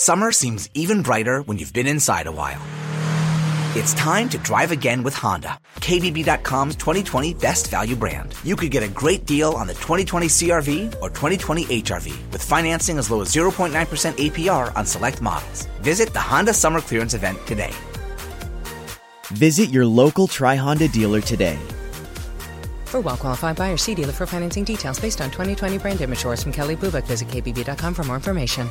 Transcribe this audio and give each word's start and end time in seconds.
Summer 0.00 0.30
seems 0.30 0.68
even 0.74 1.02
brighter 1.02 1.42
when 1.42 1.58
you've 1.58 1.72
been 1.72 1.88
inside 1.88 2.28
a 2.28 2.32
while. 2.32 2.64
It's 3.74 3.94
time 3.94 4.28
to 4.28 4.38
drive 4.38 4.70
again 4.70 5.02
with 5.02 5.12
Honda, 5.12 5.58
KBB.com's 5.74 6.76
2020 6.76 7.34
best 7.34 7.66
value 7.66 7.96
brand. 7.96 8.32
You 8.44 8.54
could 8.54 8.70
get 8.70 8.84
a 8.84 8.88
great 8.88 9.26
deal 9.26 9.54
on 9.54 9.66
the 9.66 9.74
2020 9.74 10.28
CRV 10.28 10.94
or 11.02 11.08
2020 11.08 11.64
HRV 11.64 12.30
with 12.30 12.40
financing 12.40 12.96
as 12.98 13.10
low 13.10 13.22
as 13.22 13.34
0.9% 13.34 13.72
APR 13.74 14.70
on 14.76 14.86
select 14.86 15.20
models. 15.20 15.66
Visit 15.80 16.12
the 16.12 16.20
Honda 16.20 16.54
Summer 16.54 16.80
Clearance 16.80 17.14
event 17.14 17.44
today. 17.44 17.74
Visit 19.30 19.70
your 19.70 19.84
local 19.84 20.28
Tri 20.28 20.54
Honda 20.54 20.86
dealer 20.86 21.20
today. 21.20 21.58
For 22.84 23.00
well 23.00 23.16
qualified 23.16 23.56
buyers, 23.56 23.82
see 23.82 23.96
dealer 23.96 24.12
for 24.12 24.26
financing 24.26 24.62
details 24.62 25.00
based 25.00 25.20
on 25.20 25.32
2020 25.32 25.78
brand 25.78 26.00
image 26.00 26.20
source 26.20 26.44
from 26.44 26.52
Kelly 26.52 26.76
Blue 26.76 26.92
Book. 26.92 27.04
Visit 27.06 27.26
KBB.com 27.26 27.94
for 27.94 28.04
more 28.04 28.14
information. 28.14 28.70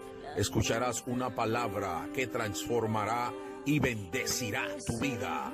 Escucharás 0.35 1.03
una 1.07 1.29
palabra 1.29 2.07
que 2.13 2.27
transformará 2.27 3.33
y 3.65 3.79
bendecirá 3.79 4.65
tu 4.85 4.97
vida. 4.99 5.51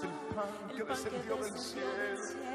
El 0.00 0.08
pan 0.34 0.76
que 0.76 0.84
del 0.84 1.58
cielo. 1.58 2.47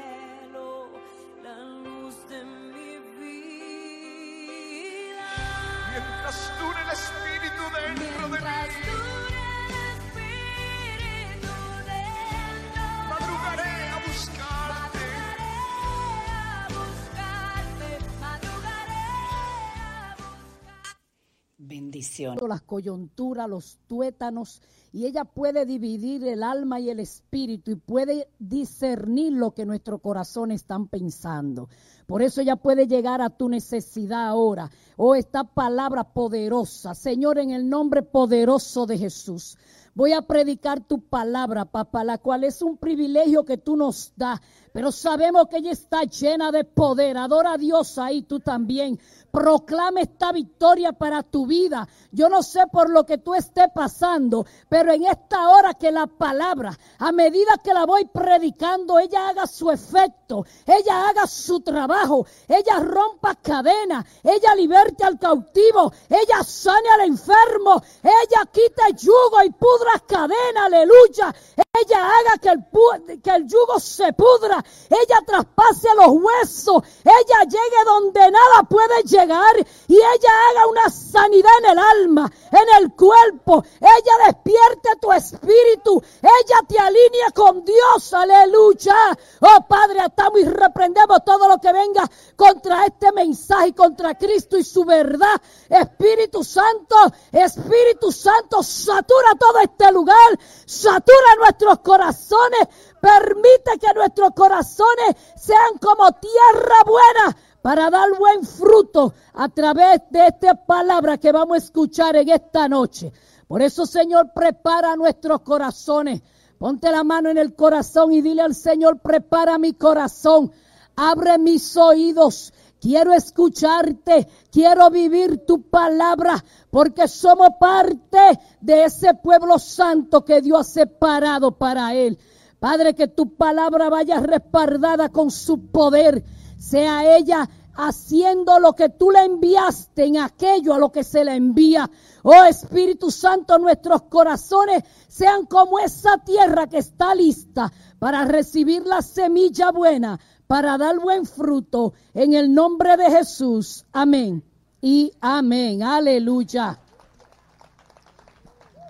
Las 22.48 22.62
coyunturas, 22.62 23.48
los 23.48 23.78
tuétanos, 23.86 24.62
y 24.94 25.06
ella 25.06 25.24
puede 25.24 25.66
dividir 25.66 26.24
el 26.24 26.44
alma 26.44 26.78
y 26.78 26.88
el 26.88 27.00
espíritu 27.00 27.72
y 27.72 27.74
puede 27.74 28.28
discernir 28.38 29.32
lo 29.32 29.50
que 29.50 29.66
nuestro 29.66 29.98
corazón 29.98 30.52
están 30.52 30.86
pensando. 30.86 31.68
Por 32.06 32.22
eso 32.22 32.40
ella 32.40 32.54
puede 32.54 32.86
llegar 32.86 33.20
a 33.20 33.30
tu 33.30 33.48
necesidad 33.48 34.28
ahora. 34.28 34.70
Oh, 34.96 35.16
esta 35.16 35.42
palabra 35.42 36.04
poderosa, 36.04 36.94
Señor, 36.94 37.40
en 37.40 37.50
el 37.50 37.68
nombre 37.68 38.02
poderoso 38.02 38.86
de 38.86 38.96
Jesús. 38.96 39.58
Voy 39.96 40.12
a 40.12 40.22
predicar 40.22 40.80
tu 40.80 41.00
palabra, 41.00 41.64
papá, 41.64 42.02
la 42.02 42.18
cual 42.18 42.42
es 42.42 42.62
un 42.62 42.76
privilegio 42.76 43.44
que 43.44 43.58
tú 43.58 43.76
nos 43.76 44.12
das. 44.16 44.40
Pero 44.72 44.90
sabemos 44.90 45.46
que 45.46 45.58
ella 45.58 45.70
está 45.70 46.02
llena 46.02 46.50
de 46.50 46.64
poder. 46.64 47.16
Adora 47.16 47.52
a 47.52 47.58
Dios 47.58 47.96
ahí 47.96 48.22
tú 48.22 48.40
también. 48.40 48.98
Proclama 49.30 50.00
esta 50.00 50.32
victoria 50.32 50.92
para 50.92 51.22
tu 51.22 51.46
vida. 51.46 51.86
Yo 52.10 52.28
no 52.28 52.42
sé 52.42 52.62
por 52.72 52.90
lo 52.90 53.06
que 53.06 53.18
tú 53.18 53.36
estés 53.36 53.68
pasando, 53.72 54.44
pero 54.68 54.83
en 54.92 55.06
esta 55.06 55.48
hora 55.48 55.74
que 55.74 55.90
la 55.90 56.06
palabra, 56.06 56.76
a 56.98 57.12
medida 57.12 57.58
que 57.62 57.72
la 57.72 57.86
voy 57.86 58.04
predicando, 58.06 58.98
ella 58.98 59.28
haga 59.28 59.46
su 59.46 59.70
efecto, 59.70 60.44
ella 60.66 61.08
haga 61.08 61.26
su 61.26 61.60
trabajo, 61.60 62.26
ella 62.48 62.80
rompa 62.80 63.34
cadenas, 63.36 64.04
ella 64.22 64.54
liberte 64.54 65.04
al 65.04 65.18
cautivo, 65.18 65.92
ella 66.08 66.42
sane 66.44 66.88
al 66.90 67.00
enfermo, 67.02 67.82
ella 68.02 68.44
quita 68.52 68.90
yugo 68.90 69.42
y 69.44 69.50
pudra 69.50 70.02
cadenas, 70.06 70.66
aleluya. 70.66 71.34
Ella 71.74 72.06
haga 72.06 72.38
que 72.38 73.30
el, 73.30 73.46
yugo 73.48 73.80
se 73.80 74.12
pudra, 74.12 74.64
ella 74.88 75.18
traspase 75.26 75.88
los 75.96 76.22
huesos, 76.22 76.82
ella 77.02 77.44
llegue 77.44 77.84
donde 77.84 78.30
nada 78.30 78.62
puede 78.68 79.02
llegar 79.02 79.56
y 79.88 79.96
ella 79.96 80.30
haga 80.50 80.66
una 80.68 80.88
sanidad 80.88 81.50
en 81.64 81.70
el 81.72 81.78
alma, 81.78 82.32
en 82.52 82.82
el 82.82 82.92
cuerpo, 82.92 83.64
ella 83.80 84.26
despierte 84.26 84.88
tu 85.00 85.12
espíritu, 85.12 86.00
ella 86.22 86.56
te 86.68 86.78
alinea 86.78 87.30
con 87.34 87.64
Dios, 87.64 88.14
aleluya. 88.14 89.18
Oh 89.40 89.66
Padre, 89.68 90.00
atamos 90.00 90.40
y 90.40 90.44
reprendemos 90.44 91.24
todo 91.24 91.48
lo 91.48 91.58
que 91.58 91.72
venga 91.72 92.08
contra 92.36 92.86
este 92.86 93.10
mensaje, 93.10 93.74
contra 93.74 94.14
Cristo 94.14 94.56
y 94.56 94.62
su 94.62 94.84
verdad. 94.84 95.40
Espíritu 95.68 96.44
Santo, 96.44 96.96
Espíritu 97.32 98.12
Santo, 98.12 98.62
satura 98.62 99.34
todo 99.38 99.58
este 99.58 99.90
lugar, 99.90 100.38
satura 100.66 101.34
nuestros 101.64 101.78
corazones, 101.80 102.68
permite 103.00 103.78
que 103.80 103.94
nuestros 103.94 104.30
corazones 104.30 105.16
sean 105.36 105.78
como 105.80 106.10
tierra 106.12 106.76
buena 106.84 107.36
para 107.62 107.90
dar 107.90 108.10
buen 108.18 108.44
fruto 108.44 109.14
a 109.34 109.48
través 109.48 110.02
de 110.10 110.26
esta 110.26 110.54
palabra 110.54 111.18
que 111.18 111.32
vamos 111.32 111.56
a 111.56 111.64
escuchar 111.64 112.16
en 112.16 112.28
esta 112.28 112.68
noche. 112.68 113.12
Por 113.48 113.62
eso, 113.62 113.86
Señor, 113.86 114.32
prepara 114.34 114.96
nuestros 114.96 115.40
corazones. 115.40 116.22
Ponte 116.58 116.90
la 116.90 117.04
mano 117.04 117.30
en 117.30 117.38
el 117.38 117.54
corazón 117.54 118.12
y 118.12 118.22
dile 118.22 118.42
al 118.42 118.54
Señor, 118.54 119.00
prepara 119.00 119.58
mi 119.58 119.72
corazón, 119.74 120.52
abre 120.96 121.38
mis 121.38 121.76
oídos. 121.76 122.52
Quiero 122.84 123.14
escucharte, 123.14 124.28
quiero 124.52 124.90
vivir 124.90 125.46
tu 125.46 125.62
palabra, 125.70 126.44
porque 126.68 127.08
somos 127.08 127.48
parte 127.58 128.38
de 128.60 128.84
ese 128.84 129.14
pueblo 129.14 129.58
santo 129.58 130.22
que 130.22 130.42
Dios 130.42 130.60
ha 130.60 130.64
separado 130.64 131.52
para 131.52 131.94
Él. 131.94 132.18
Padre, 132.60 132.94
que 132.94 133.08
tu 133.08 133.36
palabra 133.36 133.88
vaya 133.88 134.20
respaldada 134.20 135.08
con 135.08 135.30
su 135.30 135.68
poder, 135.68 136.22
sea 136.58 137.16
ella 137.16 137.48
haciendo 137.74 138.58
lo 138.58 138.74
que 138.74 138.90
tú 138.90 139.10
le 139.10 139.24
enviaste 139.24 140.04
en 140.04 140.18
aquello 140.18 140.74
a 140.74 140.78
lo 140.78 140.92
que 140.92 141.04
se 141.04 141.24
le 141.24 141.34
envía. 141.34 141.90
Oh 142.22 142.44
Espíritu 142.44 143.10
Santo, 143.10 143.58
nuestros 143.58 144.02
corazones 144.02 144.84
sean 145.08 145.46
como 145.46 145.78
esa 145.78 146.18
tierra 146.18 146.66
que 146.66 146.78
está 146.78 147.14
lista 147.14 147.72
para 147.98 148.24
recibir 148.26 148.84
la 148.86 149.02
semilla 149.02 149.70
buena, 149.72 150.20
para 150.46 150.78
dar 150.78 150.98
buen 150.98 151.26
fruto. 151.26 151.94
En 152.12 152.34
el 152.34 152.52
nombre 152.52 152.96
de 152.96 153.10
Jesús. 153.10 153.84
Amén. 153.92 154.42
Y 154.80 155.12
amén. 155.20 155.82
Aleluya. 155.82 156.78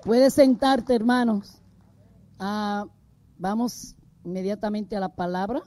Puedes 0.05 0.35
sentarte, 0.35 0.95
hermanos. 0.95 1.63
Ah, 2.39 2.87
vamos 3.39 3.97
inmediatamente 4.25 4.97
a 4.97 5.01
la 5.01 5.09
palabra. 5.09 5.63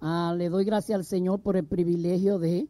Ah, 0.00 0.34
le 0.36 0.48
doy 0.48 0.64
gracias 0.64 0.96
al 0.96 1.04
Señor 1.04 1.40
por 1.40 1.56
el 1.56 1.64
privilegio 1.64 2.38
de 2.38 2.68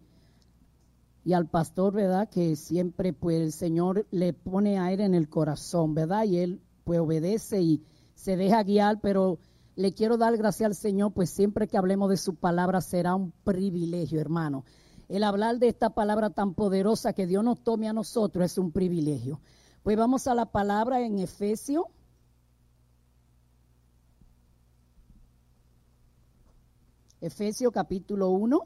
y 1.25 1.33
al 1.33 1.47
pastor, 1.47 1.95
¿verdad? 1.95 2.29
Que 2.29 2.57
siempre 2.57 3.13
pues 3.13 3.41
el 3.41 3.53
Señor 3.53 4.07
le 4.11 4.33
pone 4.33 4.79
aire 4.79 5.05
en 5.05 5.15
el 5.15 5.29
corazón, 5.29 5.95
¿verdad? 5.95 6.25
Y 6.25 6.39
él 6.39 6.61
pues 6.85 6.99
obedece 6.99 7.63
y 7.63 7.83
se 8.15 8.37
deja 8.37 8.63
guiar, 8.65 9.01
pero 9.01 9.39
le 9.75 9.93
quiero 9.95 10.17
dar 10.17 10.37
gracias 10.37 10.67
al 10.67 10.75
Señor, 10.75 11.13
pues 11.13 11.31
siempre 11.31 11.67
que 11.67 11.79
hablemos 11.79 12.11
de 12.11 12.17
su 12.17 12.35
palabra 12.35 12.81
será 12.81 13.15
un 13.15 13.33
privilegio, 13.45 14.21
hermano. 14.21 14.65
El 15.09 15.25
hablar 15.25 15.59
de 15.59 15.69
esta 15.69 15.91
palabra 15.91 16.31
tan 16.31 16.55
poderosa 16.55 17.13
que 17.13 17.27
Dios 17.27 17.43
nos 17.45 17.63
tome 17.63 17.89
a 17.89 17.93
nosotros 17.93 18.45
es 18.45 18.59
un 18.59 18.73
privilegio. 18.73 19.41
Pues 19.83 19.97
vamos 19.97 20.27
a 20.27 20.35
la 20.35 20.47
palabra 20.47 21.01
en 21.01 21.19
Efesio. 21.19 21.89
Efesio 27.21 27.71
capítulo 27.71 28.31
1, 28.31 28.61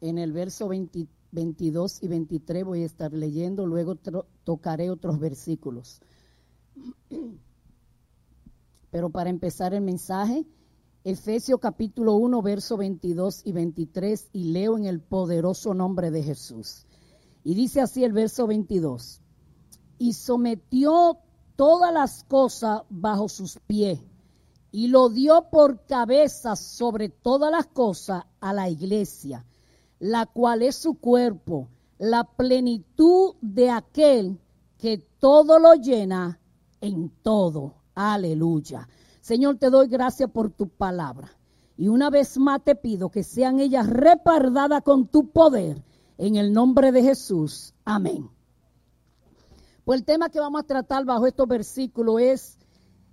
en 0.00 0.18
el 0.18 0.32
verso 0.32 0.68
22 0.68 2.02
y 2.02 2.08
23 2.08 2.64
voy 2.64 2.82
a 2.82 2.86
estar 2.86 3.12
leyendo, 3.12 3.64
luego 3.64 3.96
tocaré 4.44 4.90
otros 4.90 5.20
versículos. 5.20 6.00
Pero 8.90 9.10
para 9.10 9.30
empezar 9.30 9.74
el 9.74 9.82
mensaje, 9.82 10.46
Efesios 11.04 11.60
capítulo 11.60 12.14
1, 12.14 12.42
verso 12.42 12.76
22 12.76 13.42
y 13.44 13.52
23, 13.52 14.28
y 14.32 14.44
leo 14.44 14.76
en 14.76 14.86
el 14.86 15.00
poderoso 15.00 15.74
nombre 15.74 16.10
de 16.10 16.22
Jesús. 16.22 16.86
Y 17.44 17.54
dice 17.54 17.80
así 17.80 18.04
el 18.04 18.12
verso 18.12 18.46
22, 18.46 19.20
y 19.98 20.12
sometió 20.12 21.18
todas 21.56 21.92
las 21.92 22.24
cosas 22.24 22.82
bajo 22.90 23.28
sus 23.28 23.58
pies, 23.66 24.00
y 24.70 24.88
lo 24.88 25.08
dio 25.08 25.48
por 25.50 25.86
cabeza 25.86 26.56
sobre 26.56 27.08
todas 27.08 27.50
las 27.50 27.66
cosas 27.66 28.24
a 28.40 28.52
la 28.52 28.68
iglesia, 28.68 29.46
la 29.98 30.26
cual 30.26 30.62
es 30.62 30.76
su 30.76 30.94
cuerpo, 30.94 31.68
la 31.98 32.24
plenitud 32.24 33.34
de 33.40 33.70
aquel 33.70 34.38
que 34.76 34.98
todo 35.18 35.58
lo 35.58 35.74
llena 35.74 36.38
en 36.80 37.10
todo. 37.22 37.77
Aleluya. 38.00 38.88
Señor, 39.20 39.56
te 39.58 39.70
doy 39.70 39.88
gracias 39.88 40.30
por 40.30 40.50
tu 40.50 40.68
palabra. 40.68 41.36
Y 41.76 41.88
una 41.88 42.10
vez 42.10 42.38
más 42.38 42.62
te 42.62 42.76
pido 42.76 43.10
que 43.10 43.24
sean 43.24 43.58
ellas 43.58 43.88
repardadas 43.88 44.82
con 44.82 45.08
tu 45.08 45.30
poder. 45.30 45.82
En 46.16 46.36
el 46.36 46.52
nombre 46.52 46.92
de 46.92 47.02
Jesús. 47.02 47.74
Amén. 47.84 48.30
Pues 49.84 49.98
el 49.98 50.06
tema 50.06 50.28
que 50.28 50.38
vamos 50.38 50.60
a 50.60 50.66
tratar 50.66 51.04
bajo 51.04 51.26
estos 51.26 51.48
versículos 51.48 52.20
es, 52.20 52.58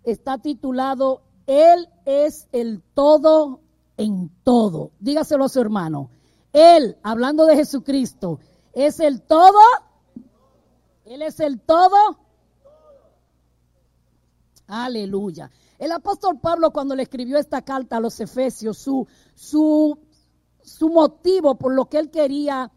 está 0.03 0.37
titulado, 0.37 1.23
Él 1.47 1.89
es 2.05 2.47
el 2.51 2.83
todo 2.93 3.61
en 3.97 4.29
todo. 4.43 4.91
Dígaselo 4.99 5.45
a 5.45 5.49
su 5.49 5.61
hermano. 5.61 6.11
Él, 6.53 6.95
hablando 7.01 7.47
de 7.47 7.55
Jesucristo, 7.55 8.39
es 8.71 8.99
el 8.99 9.23
todo. 9.23 9.57
Él 11.05 11.23
es 11.23 11.39
el 11.39 11.59
todo 11.59 12.19
Aleluya. 14.67 15.51
El 15.77 15.91
apóstol 15.91 16.39
Pablo 16.39 16.71
cuando 16.71 16.95
le 16.95 17.03
escribió 17.03 17.37
esta 17.37 17.61
carta 17.61 17.97
a 17.97 17.99
los 17.99 18.19
Efesios, 18.19 18.77
su, 18.77 19.07
su, 19.35 19.97
su 20.63 20.89
motivo 20.89 21.55
por 21.55 21.73
lo 21.73 21.85
que 21.85 21.99
él 21.99 22.09
quería, 22.09 22.71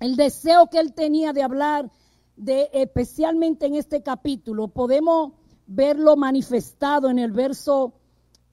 el 0.00 0.16
deseo 0.16 0.68
que 0.68 0.78
él 0.78 0.92
tenía 0.92 1.32
de 1.32 1.42
hablar 1.42 1.90
de 2.36 2.68
especialmente 2.72 3.66
en 3.66 3.76
este 3.76 4.02
capítulo, 4.02 4.68
podemos 4.68 5.32
verlo 5.66 6.16
manifestado 6.16 7.08
en 7.08 7.18
el 7.18 7.32
verso 7.32 7.94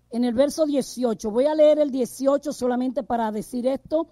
en 0.10 0.24
el 0.24 0.36
verso 0.36 0.68
18. 0.68 1.32
Voy 1.32 1.48
a 1.48 1.56
leer 1.56 1.80
el 1.80 1.90
18 1.90 2.54
solamente 2.54 3.02
para 3.02 3.32
decir 3.32 3.66
esto 3.66 4.08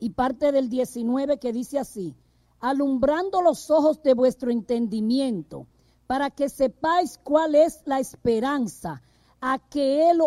y 0.00 0.10
parte 0.10 0.50
del 0.50 0.68
19 0.68 1.38
que 1.38 1.52
dice 1.52 1.78
así: 1.78 2.16
alumbrando 2.58 3.40
los 3.40 3.70
ojos 3.70 4.02
de 4.02 4.14
vuestro 4.14 4.50
entendimiento 4.50 5.68
para 6.06 6.30
que 6.30 6.48
sepáis 6.48 7.18
cuál 7.22 7.54
es 7.54 7.82
la 7.84 8.00
esperanza 8.00 9.02
a 9.40 9.58
que 9.58 10.10
él 10.10 10.20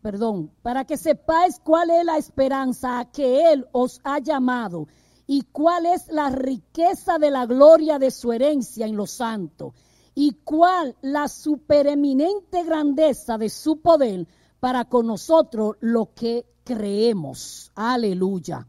perdón, 0.00 0.50
para 0.62 0.84
que 0.84 0.96
sepáis 0.96 1.60
cuál 1.60 1.90
es 1.90 2.04
la 2.04 2.16
esperanza 2.16 3.00
a 3.00 3.10
que 3.10 3.52
él 3.52 3.66
os 3.72 4.00
ha 4.04 4.18
llamado 4.18 4.86
y 5.26 5.42
cuál 5.42 5.86
es 5.86 6.08
la 6.08 6.30
riqueza 6.30 7.18
de 7.18 7.30
la 7.30 7.44
gloria 7.46 7.98
de 7.98 8.10
su 8.10 8.32
herencia 8.32 8.86
en 8.86 8.96
los 8.96 9.10
santos 9.10 9.74
y 10.14 10.32
cuál 10.44 10.96
la 11.02 11.28
supereminente 11.28 12.64
grandeza 12.64 13.36
de 13.36 13.50
su 13.50 13.80
poder 13.80 14.26
para 14.58 14.86
con 14.86 15.06
nosotros 15.06 15.76
lo 15.80 16.14
que 16.14 16.46
creemos. 16.64 17.70
Aleluya. 17.74 18.66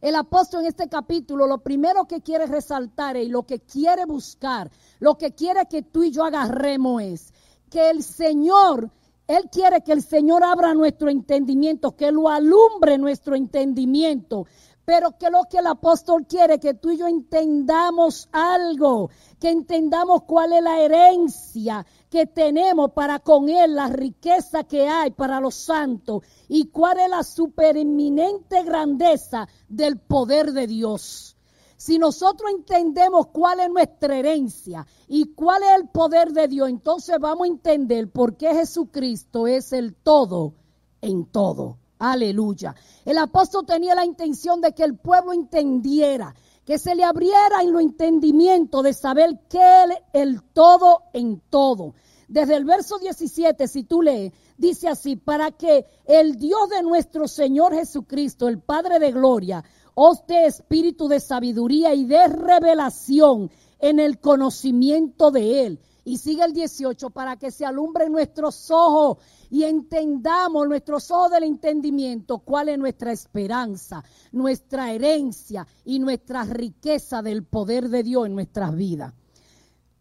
El 0.00 0.14
apóstol 0.14 0.60
en 0.60 0.66
este 0.66 0.88
capítulo 0.88 1.46
lo 1.46 1.58
primero 1.58 2.06
que 2.06 2.20
quiere 2.20 2.46
resaltar 2.46 3.16
y 3.16 3.28
lo 3.28 3.44
que 3.44 3.60
quiere 3.60 4.04
buscar, 4.04 4.70
lo 5.00 5.16
que 5.16 5.34
quiere 5.34 5.66
que 5.66 5.82
tú 5.82 6.02
y 6.02 6.10
yo 6.10 6.24
agarremos 6.24 7.02
es 7.02 7.32
que 7.70 7.90
el 7.90 8.02
Señor, 8.02 8.90
Él 9.26 9.48
quiere 9.50 9.82
que 9.82 9.92
el 9.92 10.02
Señor 10.02 10.44
abra 10.44 10.74
nuestro 10.74 11.08
entendimiento, 11.08 11.96
que 11.96 12.12
lo 12.12 12.28
alumbre 12.28 12.98
nuestro 12.98 13.34
entendimiento, 13.34 14.46
pero 14.86 15.18
que 15.18 15.30
lo 15.30 15.42
que 15.50 15.58
el 15.58 15.66
apóstol 15.66 16.26
quiere, 16.28 16.60
que 16.60 16.74
tú 16.74 16.92
y 16.92 16.98
yo 16.98 17.08
entendamos 17.08 18.28
algo, 18.30 19.10
que 19.40 19.50
entendamos 19.50 20.22
cuál 20.22 20.52
es 20.52 20.62
la 20.62 20.80
herencia 20.80 21.84
que 22.08 22.26
tenemos 22.26 22.92
para 22.92 23.18
con 23.18 23.48
Él, 23.48 23.74
la 23.74 23.88
riqueza 23.88 24.62
que 24.62 24.88
hay 24.88 25.10
para 25.10 25.40
los 25.40 25.56
santos 25.56 26.22
y 26.48 26.68
cuál 26.68 27.00
es 27.00 27.10
la 27.10 27.24
supereminente 27.24 28.62
grandeza 28.62 29.48
del 29.68 29.98
poder 29.98 30.52
de 30.52 30.68
Dios. 30.68 31.36
Si 31.76 31.98
nosotros 31.98 32.48
entendemos 32.52 33.26
cuál 33.26 33.58
es 33.58 33.68
nuestra 33.68 34.16
herencia 34.16 34.86
y 35.08 35.34
cuál 35.34 35.64
es 35.64 35.80
el 35.80 35.88
poder 35.88 36.32
de 36.32 36.46
Dios, 36.46 36.68
entonces 36.68 37.16
vamos 37.18 37.48
a 37.48 37.50
entender 37.50 38.08
por 38.08 38.36
qué 38.36 38.54
Jesucristo 38.54 39.48
es 39.48 39.72
el 39.72 39.96
todo 39.96 40.54
en 41.02 41.26
todo. 41.26 41.76
Aleluya. 41.98 42.74
El 43.04 43.18
apóstol 43.18 43.64
tenía 43.64 43.94
la 43.94 44.04
intención 44.04 44.60
de 44.60 44.72
que 44.72 44.84
el 44.84 44.96
pueblo 44.96 45.32
entendiera, 45.32 46.34
que 46.64 46.78
se 46.78 46.94
le 46.94 47.04
abriera 47.04 47.62
en 47.62 47.72
lo 47.72 47.80
entendimiento 47.80 48.82
de 48.82 48.92
saber 48.92 49.40
que 49.48 49.84
Él 49.84 49.92
el 50.12 50.42
todo 50.42 51.04
en 51.12 51.40
todo. 51.48 51.94
Desde 52.28 52.56
el 52.56 52.64
verso 52.64 52.98
17, 52.98 53.68
si 53.68 53.84
tú 53.84 54.02
lees, 54.02 54.32
dice 54.58 54.88
así, 54.88 55.16
para 55.16 55.52
que 55.52 55.86
el 56.04 56.36
Dios 56.36 56.68
de 56.70 56.82
nuestro 56.82 57.28
Señor 57.28 57.72
Jesucristo, 57.72 58.48
el 58.48 58.58
Padre 58.58 58.98
de 58.98 59.12
Gloria, 59.12 59.62
os 59.94 60.26
dé 60.26 60.46
espíritu 60.46 61.08
de 61.08 61.20
sabiduría 61.20 61.94
y 61.94 62.04
de 62.04 62.26
revelación 62.26 63.50
en 63.78 64.00
el 64.00 64.18
conocimiento 64.18 65.30
de 65.30 65.66
Él 65.66 65.80
y 66.06 66.18
sigue 66.18 66.44
el 66.44 66.52
18, 66.52 67.10
para 67.10 67.36
que 67.36 67.50
se 67.50 67.66
alumbren 67.66 68.12
nuestros 68.12 68.70
ojos 68.70 69.18
y 69.50 69.64
entendamos 69.64 70.68
nuestros 70.68 71.10
ojos 71.10 71.32
del 71.32 71.42
entendimiento 71.42 72.38
cuál 72.38 72.68
es 72.68 72.78
nuestra 72.78 73.10
esperanza, 73.10 74.04
nuestra 74.30 74.92
herencia 74.92 75.66
y 75.84 75.98
nuestra 75.98 76.44
riqueza 76.44 77.22
del 77.22 77.42
poder 77.42 77.88
de 77.88 78.04
Dios 78.04 78.26
en 78.26 78.36
nuestras 78.36 78.76
vidas. 78.76 79.14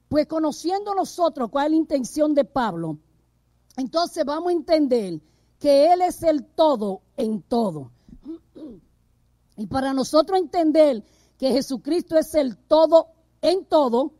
Pues 0.08 0.28
conociendo 0.28 0.94
nosotros 0.94 1.50
cuál 1.50 1.66
es 1.66 1.72
la 1.72 1.78
intención 1.78 2.36
de 2.36 2.46
Pablo, 2.46 3.00
entonces 3.76 4.24
vamos 4.24 4.50
a 4.50 4.56
entender 4.56 5.20
que 5.58 5.92
Él 5.92 6.04
es 6.04 6.22
el 6.22 6.46
todo 6.46 7.02
en 7.18 7.42
todo. 7.42 7.90
Y 9.58 9.66
para 9.66 9.92
nosotros 9.92 10.38
entender 10.38 11.04
que 11.40 11.50
Jesucristo 11.52 12.16
es 12.16 12.36
el 12.36 12.58
todo 12.58 13.08
en 13.42 13.66
todo, 13.66 14.14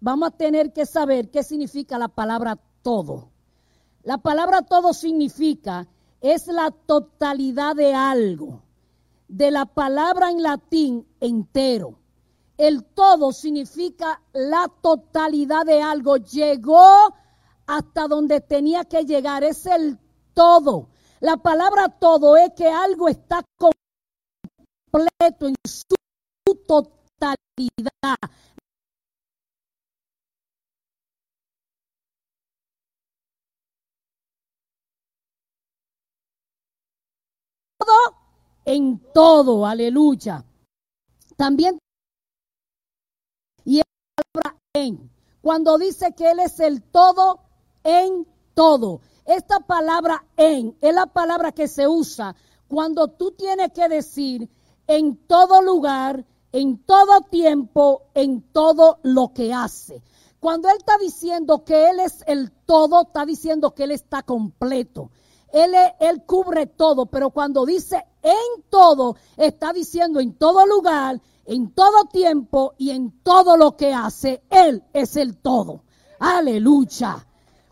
vamos 0.00 0.28
a 0.28 0.36
tener 0.36 0.72
que 0.72 0.86
saber 0.86 1.30
qué 1.30 1.42
significa 1.42 1.98
la 1.98 2.08
palabra 2.08 2.58
todo. 2.82 3.30
La 4.02 4.18
palabra 4.18 4.62
todo 4.62 4.94
significa 4.94 5.86
es 6.20 6.46
la 6.46 6.70
totalidad 6.70 7.76
de 7.76 7.94
algo. 7.94 8.62
De 9.28 9.50
la 9.50 9.66
palabra 9.66 10.30
en 10.30 10.42
latín 10.42 11.06
entero. 11.20 11.98
El 12.56 12.84
todo 12.84 13.32
significa 13.32 14.20
la 14.32 14.70
totalidad 14.82 15.64
de 15.64 15.82
algo. 15.82 16.16
Llegó 16.16 17.14
hasta 17.66 18.08
donde 18.08 18.40
tenía 18.40 18.84
que 18.84 19.04
llegar. 19.04 19.44
Es 19.44 19.66
el 19.66 19.98
todo. 20.34 20.88
La 21.20 21.36
palabra 21.36 21.88
todo 21.88 22.36
es 22.36 22.52
que 22.56 22.68
algo 22.68 23.08
está 23.08 23.42
completo 23.56 25.46
en 25.46 25.54
su 25.64 26.54
totalidad. 26.66 28.16
En 38.64 39.00
todo, 39.12 39.66
aleluya. 39.66 40.44
También 41.36 41.78
y 43.64 43.80
palabra 44.14 44.60
en, 44.74 45.10
cuando 45.40 45.78
dice 45.78 46.14
que 46.14 46.30
Él 46.30 46.40
es 46.40 46.60
el 46.60 46.82
todo 46.82 47.40
en 47.84 48.26
todo. 48.54 49.00
Esta 49.24 49.60
palabra 49.60 50.24
en 50.36 50.76
es 50.80 50.94
la 50.94 51.06
palabra 51.06 51.52
que 51.52 51.68
se 51.68 51.86
usa 51.86 52.34
cuando 52.68 53.08
tú 53.08 53.32
tienes 53.32 53.72
que 53.72 53.88
decir 53.88 54.48
en 54.86 55.16
todo 55.26 55.62
lugar, 55.62 56.24
en 56.52 56.78
todo 56.78 57.22
tiempo, 57.22 58.02
en 58.14 58.42
todo 58.52 58.98
lo 59.02 59.32
que 59.32 59.52
hace. 59.52 60.02
Cuando 60.40 60.68
Él 60.68 60.76
está 60.78 60.96
diciendo 60.98 61.64
que 61.64 61.90
Él 61.90 62.00
es 62.00 62.24
el 62.26 62.50
todo, 62.50 63.02
está 63.02 63.26
diciendo 63.26 63.74
que 63.74 63.84
Él 63.84 63.90
está 63.90 64.22
completo. 64.22 65.10
Él, 65.52 65.74
él 65.98 66.24
cubre 66.24 66.66
todo, 66.66 67.06
pero 67.06 67.30
cuando 67.30 67.64
dice 67.64 68.04
en 68.22 68.62
todo, 68.68 69.16
está 69.36 69.72
diciendo 69.72 70.20
en 70.20 70.34
todo 70.34 70.66
lugar, 70.66 71.20
en 71.46 71.72
todo 71.72 72.04
tiempo 72.04 72.74
y 72.78 72.90
en 72.90 73.22
todo 73.22 73.56
lo 73.56 73.76
que 73.76 73.92
hace. 73.92 74.42
Él 74.50 74.84
es 74.92 75.16
el 75.16 75.38
todo. 75.38 75.82
Aleluya. 76.18 77.26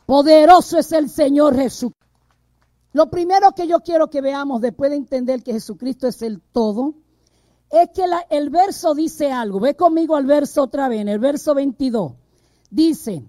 Poderoso 0.07 0.79
es 0.79 0.91
el 0.93 1.11
Señor 1.11 1.55
Jesús. 1.55 1.93
Lo 2.93 3.11
primero 3.11 3.53
que 3.53 3.67
yo 3.67 3.81
quiero 3.81 4.09
que 4.09 4.21
veamos 4.21 4.61
después 4.61 4.91
de 4.91 4.97
entender 4.97 5.43
que 5.43 5.53
Jesucristo 5.53 6.09
es 6.09 6.23
el 6.23 6.41
todo, 6.41 6.95
es 7.71 7.91
que 7.91 8.05
el 8.31 8.51
verso 8.51 8.95
dice 8.95 9.31
algo. 9.31 9.61
Ve 9.61 9.77
conmigo 9.77 10.17
al 10.17 10.25
verso 10.25 10.63
otra 10.63 10.89
vez, 10.89 11.01
en 11.01 11.09
el 11.09 11.19
verso 11.19 11.55
22. 11.55 12.13
Dice, 12.71 13.25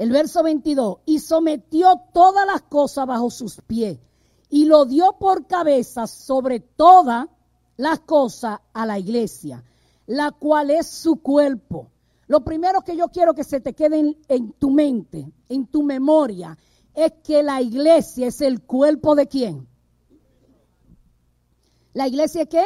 el 0.00 0.10
verso 0.12 0.42
22, 0.42 1.00
y 1.04 1.18
sometió 1.18 2.00
todas 2.14 2.46
las 2.46 2.62
cosas 2.62 3.06
bajo 3.06 3.28
sus 3.28 3.60
pies 3.60 3.98
y 4.48 4.64
lo 4.64 4.86
dio 4.86 5.18
por 5.18 5.46
cabeza 5.46 6.06
sobre 6.06 6.58
todas 6.58 7.26
las 7.76 8.00
cosas 8.00 8.60
a 8.72 8.86
la 8.86 8.98
iglesia, 8.98 9.62
la 10.06 10.30
cual 10.30 10.70
es 10.70 10.86
su 10.86 11.16
cuerpo. 11.16 11.90
Lo 12.28 12.42
primero 12.42 12.80
que 12.80 12.96
yo 12.96 13.08
quiero 13.08 13.34
que 13.34 13.44
se 13.44 13.60
te 13.60 13.74
quede 13.74 13.98
en, 13.98 14.16
en 14.28 14.52
tu 14.52 14.70
mente, 14.70 15.30
en 15.50 15.66
tu 15.66 15.82
memoria, 15.82 16.56
es 16.94 17.12
que 17.22 17.42
la 17.42 17.60
iglesia 17.60 18.28
es 18.28 18.40
el 18.40 18.62
cuerpo 18.62 19.14
de 19.14 19.28
quién. 19.28 19.68
¿La 21.92 22.08
iglesia 22.08 22.46
qué? 22.46 22.64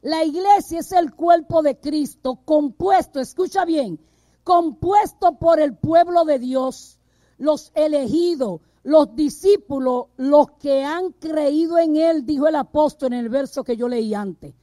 La 0.00 0.24
iglesia 0.24 0.78
es 0.78 0.92
el 0.92 1.14
cuerpo 1.14 1.60
de 1.60 1.78
Cristo 1.78 2.40
compuesto, 2.46 3.20
escucha 3.20 3.66
bien, 3.66 4.00
compuesto 4.48 5.38
por 5.38 5.60
el 5.60 5.76
pueblo 5.76 6.24
de 6.24 6.38
Dios, 6.38 6.98
los 7.36 7.70
elegidos, 7.74 8.62
los 8.82 9.14
discípulos, 9.14 10.06
los 10.16 10.52
que 10.52 10.84
han 10.84 11.12
creído 11.12 11.76
en 11.76 11.96
Él, 11.96 12.24
dijo 12.24 12.48
el 12.48 12.56
apóstol 12.56 13.12
en 13.12 13.18
el 13.18 13.28
verso 13.28 13.62
que 13.62 13.76
yo 13.76 13.88
leí 13.88 14.14
antes. 14.14 14.54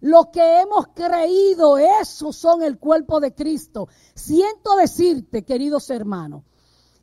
Los 0.00 0.26
que 0.30 0.60
hemos 0.60 0.88
creído, 0.88 1.78
esos 1.78 2.34
son 2.34 2.64
el 2.64 2.80
cuerpo 2.80 3.20
de 3.20 3.32
Cristo. 3.32 3.86
Siento 4.12 4.74
decirte, 4.74 5.44
queridos 5.44 5.88
hermanos, 5.90 6.42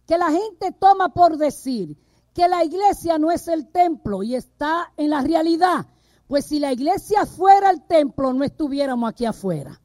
que 0.06 0.18
la 0.18 0.30
gente 0.30 0.74
toma 0.78 1.14
por 1.14 1.38
decir 1.38 1.96
que 2.34 2.50
la 2.50 2.66
iglesia 2.66 3.18
no 3.18 3.32
es 3.32 3.48
el 3.48 3.70
templo 3.70 4.24
y 4.24 4.36
está 4.36 4.92
en 4.98 5.10
la 5.10 5.22
realidad. 5.22 5.88
Pues 6.28 6.48
si 6.48 6.60
la 6.60 6.74
iglesia 6.74 7.26
fuera 7.26 7.72
el 7.72 7.88
templo, 7.88 8.34
no 8.34 8.44
estuviéramos 8.44 9.10
aquí 9.10 9.24
afuera. 9.24 9.80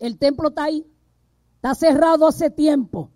El 0.00 0.18
templo 0.18 0.48
está 0.48 0.64
ahí. 0.64 0.84
Está 1.60 1.74
cerrado 1.74 2.26
hace 2.26 2.48
tiempo. 2.48 3.10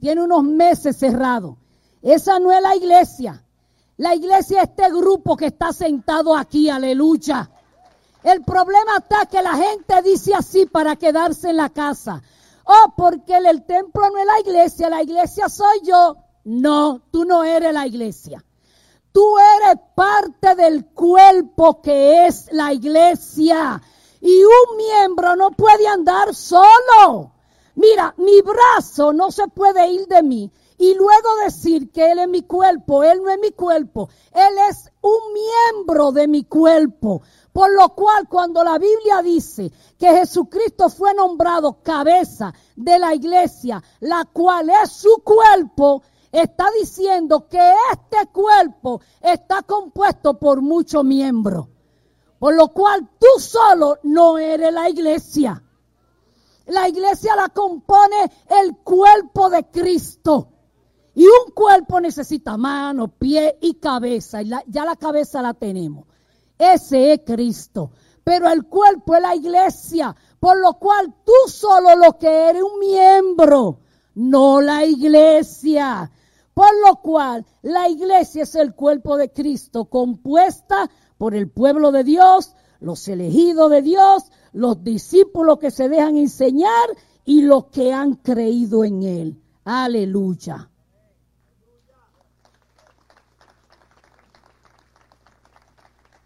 Tiene 0.00 0.22
unos 0.22 0.42
meses 0.42 0.96
cerrado. 0.96 1.58
Esa 2.00 2.38
no 2.38 2.50
es 2.50 2.62
la 2.62 2.74
iglesia. 2.74 3.44
La 3.98 4.14
iglesia 4.14 4.62
es 4.62 4.70
este 4.70 4.88
grupo 4.90 5.36
que 5.36 5.48
está 5.48 5.74
sentado 5.74 6.34
aquí, 6.34 6.70
aleluya. 6.70 7.50
El 8.22 8.42
problema 8.42 8.96
está 9.00 9.26
que 9.26 9.42
la 9.42 9.54
gente 9.54 10.00
dice 10.00 10.34
así 10.34 10.64
para 10.64 10.96
quedarse 10.96 11.50
en 11.50 11.58
la 11.58 11.68
casa. 11.68 12.22
Oh, 12.64 12.94
porque 12.96 13.36
el, 13.36 13.62
templo 13.66 14.08
no 14.08 14.16
es 14.16 14.26
la 14.26 14.40
iglesia, 14.40 14.88
la 14.88 15.02
iglesia 15.02 15.50
soy 15.50 15.82
yo. 15.84 16.16
No, 16.44 17.02
tú 17.10 17.26
no 17.26 17.44
eres 17.44 17.74
la 17.74 17.86
iglesia. 17.86 18.42
Tú 19.12 19.36
eres 19.58 19.78
parte 19.94 20.54
del 20.54 20.86
cuerpo 20.86 21.82
que 21.82 22.26
es 22.26 22.50
la 22.50 22.72
iglesia. 22.72 23.82
Y 24.22 24.42
un 24.42 24.76
miembro 24.78 25.36
no 25.36 25.50
puede 25.50 25.86
andar 25.86 26.34
solo. 26.34 27.32
Mira, 27.78 28.12
mi 28.16 28.42
brazo 28.42 29.12
no 29.12 29.30
se 29.30 29.46
puede 29.46 29.86
ir 29.92 30.08
de 30.08 30.20
mí 30.20 30.50
y 30.78 30.94
luego 30.94 31.28
decir 31.44 31.92
que 31.92 32.10
Él 32.10 32.18
es 32.18 32.26
mi 32.26 32.42
cuerpo, 32.42 33.04
Él 33.04 33.22
no 33.22 33.30
es 33.30 33.38
mi 33.38 33.52
cuerpo, 33.52 34.08
Él 34.32 34.52
es 34.68 34.90
un 35.00 35.32
miembro 35.32 36.10
de 36.10 36.26
mi 36.26 36.42
cuerpo. 36.42 37.22
Por 37.52 37.72
lo 37.72 37.90
cual 37.90 38.28
cuando 38.28 38.64
la 38.64 38.78
Biblia 38.78 39.22
dice 39.22 39.70
que 39.96 40.08
Jesucristo 40.08 40.88
fue 40.88 41.14
nombrado 41.14 41.80
cabeza 41.80 42.52
de 42.74 42.98
la 42.98 43.14
iglesia, 43.14 43.80
la 44.00 44.24
cual 44.24 44.70
es 44.70 44.90
su 44.90 45.22
cuerpo, 45.22 46.02
está 46.32 46.64
diciendo 46.80 47.46
que 47.46 47.60
este 47.92 48.26
cuerpo 48.32 49.00
está 49.22 49.62
compuesto 49.62 50.36
por 50.36 50.62
muchos 50.62 51.04
miembros. 51.04 51.68
Por 52.40 52.56
lo 52.56 52.70
cual 52.70 53.08
tú 53.20 53.40
solo 53.40 53.98
no 54.02 54.36
eres 54.36 54.72
la 54.72 54.90
iglesia. 54.90 55.62
La 56.68 56.88
iglesia 56.88 57.34
la 57.36 57.48
compone 57.48 58.30
el 58.62 58.76
cuerpo 58.78 59.50
de 59.50 59.64
Cristo. 59.70 60.48
Y 61.14 61.24
un 61.24 61.52
cuerpo 61.52 62.00
necesita 62.00 62.56
mano, 62.56 63.08
pie 63.08 63.58
y 63.60 63.74
cabeza. 63.74 64.40
Y 64.42 64.50
ya 64.66 64.84
la 64.84 64.96
cabeza 64.96 65.42
la 65.42 65.54
tenemos. 65.54 66.06
Ese 66.56 67.12
es 67.12 67.20
Cristo. 67.24 67.90
Pero 68.22 68.50
el 68.50 68.66
cuerpo 68.66 69.16
es 69.16 69.22
la 69.22 69.34
iglesia. 69.34 70.14
Por 70.38 70.60
lo 70.60 70.74
cual 70.74 71.14
tú 71.24 71.50
solo 71.50 71.96
lo 71.96 72.18
que 72.18 72.28
eres 72.28 72.62
un 72.62 72.78
miembro, 72.78 73.80
no 74.14 74.60
la 74.60 74.84
iglesia. 74.84 76.10
Por 76.54 76.70
lo 76.86 76.96
cual 76.96 77.46
la 77.62 77.88
iglesia 77.88 78.42
es 78.42 78.54
el 78.54 78.74
cuerpo 78.74 79.16
de 79.16 79.32
Cristo, 79.32 79.86
compuesta 79.86 80.90
por 81.16 81.34
el 81.34 81.50
pueblo 81.50 81.90
de 81.92 82.04
Dios, 82.04 82.54
los 82.80 83.08
elegidos 83.08 83.70
de 83.70 83.82
Dios, 83.82 84.30
los 84.52 84.82
discípulos 84.82 85.58
que 85.58 85.70
se 85.70 85.88
dejan 85.88 86.16
enseñar 86.16 86.88
y 87.24 87.42
los 87.42 87.66
que 87.66 87.92
han 87.92 88.14
creído 88.14 88.84
en 88.84 89.02
Él. 89.02 89.42
Aleluya. 89.64 90.70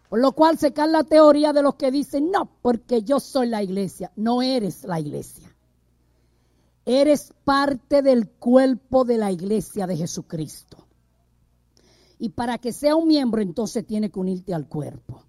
Por 0.08 0.20
lo 0.20 0.32
cual 0.32 0.58
se 0.58 0.74
cae 0.74 0.88
la 0.88 1.04
teoría 1.04 1.54
de 1.54 1.62
los 1.62 1.76
que 1.76 1.90
dicen, 1.90 2.30
no, 2.30 2.48
porque 2.60 3.02
yo 3.02 3.18
soy 3.18 3.48
la 3.48 3.62
iglesia. 3.62 4.12
No 4.14 4.42
eres 4.42 4.84
la 4.84 5.00
iglesia. 5.00 5.56
Eres 6.84 7.32
parte 7.44 8.02
del 8.02 8.28
cuerpo 8.28 9.04
de 9.04 9.16
la 9.16 9.32
iglesia 9.32 9.86
de 9.86 9.96
Jesucristo. 9.96 10.86
Y 12.18 12.28
para 12.28 12.58
que 12.58 12.72
sea 12.72 12.94
un 12.94 13.08
miembro, 13.08 13.40
entonces 13.40 13.86
tiene 13.86 14.10
que 14.10 14.20
unirte 14.20 14.52
al 14.52 14.68
cuerpo. 14.68 15.24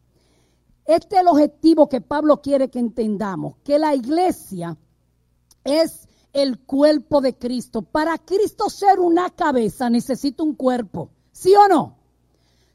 Este 0.85 1.15
es 1.15 1.21
el 1.21 1.27
objetivo 1.27 1.87
que 1.87 2.01
Pablo 2.01 2.41
quiere 2.41 2.69
que 2.69 2.79
entendamos, 2.79 3.55
que 3.63 3.79
la 3.79 3.95
iglesia 3.95 4.77
es 5.63 6.07
el 6.33 6.59
cuerpo 6.59 7.21
de 7.21 7.37
Cristo. 7.37 7.81
Para 7.83 8.17
Cristo 8.17 8.69
ser 8.69 8.99
una 8.99 9.29
cabeza 9.29 9.89
necesita 9.89 10.43
un 10.43 10.55
cuerpo, 10.55 11.09
¿sí 11.31 11.53
o 11.55 11.67
no? 11.67 11.97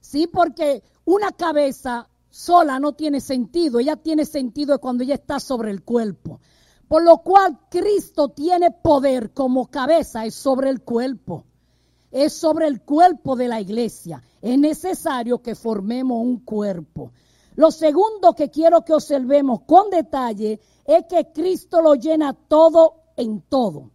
Sí, 0.01 0.27
porque 0.27 0.83
una 1.05 1.33
cabeza 1.33 2.09
sola 2.31 2.79
no 2.79 2.93
tiene 2.93 3.21
sentido, 3.21 3.79
ella 3.79 3.97
tiene 3.97 4.25
sentido 4.25 4.79
cuando 4.81 5.05
ella 5.05 5.15
está 5.15 5.41
sobre 5.41 5.71
el 5.71 5.83
cuerpo. 5.83 6.41
Por 6.87 7.03
lo 7.03 7.19
cual 7.19 7.59
Cristo 7.69 8.31
tiene 8.31 8.71
poder 8.71 9.35
como 9.35 9.67
cabeza, 9.67 10.25
es 10.25 10.35
sobre 10.35 10.71
el 10.71 10.81
cuerpo, 10.81 11.45
es 12.11 12.33
sobre 12.33 12.67
el 12.67 12.81
cuerpo 12.81 13.37
de 13.37 13.49
la 13.49 13.61
iglesia. 13.61 14.23
Es 14.41 14.59
necesario 14.59 15.43
que 15.43 15.55
formemos 15.55 16.19
un 16.23 16.39
cuerpo. 16.39 17.13
Lo 17.59 17.73
segundo 17.73 18.35
que 18.35 18.51
quiero 18.51 18.85
que 18.85 18.95
observemos 18.95 19.63
con 19.67 19.91
detalle 19.91 20.61
es 20.85 21.07
que 21.09 21.33
Cristo 21.33 21.83
lo 21.83 21.97
llena 21.97 22.33
todo 22.33 22.95
en 23.17 23.41
todo. 23.41 23.91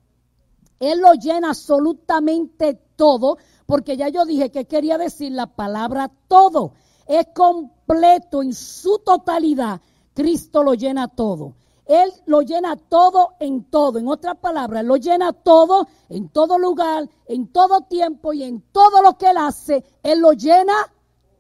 Él 0.82 1.00
lo 1.00 1.14
llena 1.14 1.52
absolutamente 1.52 2.74
todo, 2.98 3.38
porque 3.66 3.96
ya 3.96 4.10
yo 4.10 4.26
dije 4.26 4.52
que 4.52 4.66
quería 4.66 4.98
decir 4.98 5.32
la 5.32 5.48
palabra 5.48 6.12
todo 6.28 6.74
es 7.08 7.28
completo 7.34 8.44
en 8.44 8.54
su 8.54 9.00
totalidad, 9.00 9.80
Cristo 10.14 10.62
lo 10.62 10.74
llena 10.74 11.08
todo. 11.08 11.54
Él 11.86 12.12
lo 12.26 12.42
llena 12.42 12.76
todo 12.76 13.36
en 13.40 13.64
todo. 13.70 13.98
En 13.98 14.10
otras 14.10 14.40
palabras, 14.40 14.84
lo 14.84 14.98
llena 14.98 15.32
todo, 15.32 15.88
en 16.10 16.28
todo 16.28 16.58
lugar, 16.58 17.10
en 17.28 17.48
todo 17.48 17.80
tiempo 17.82 18.34
y 18.34 18.44
en 18.44 18.60
todo 18.74 19.02
lo 19.02 19.18
que 19.18 19.30
Él 19.30 19.38
hace. 19.38 19.86
Él 20.04 20.20
lo 20.20 20.34
llena 20.34 20.74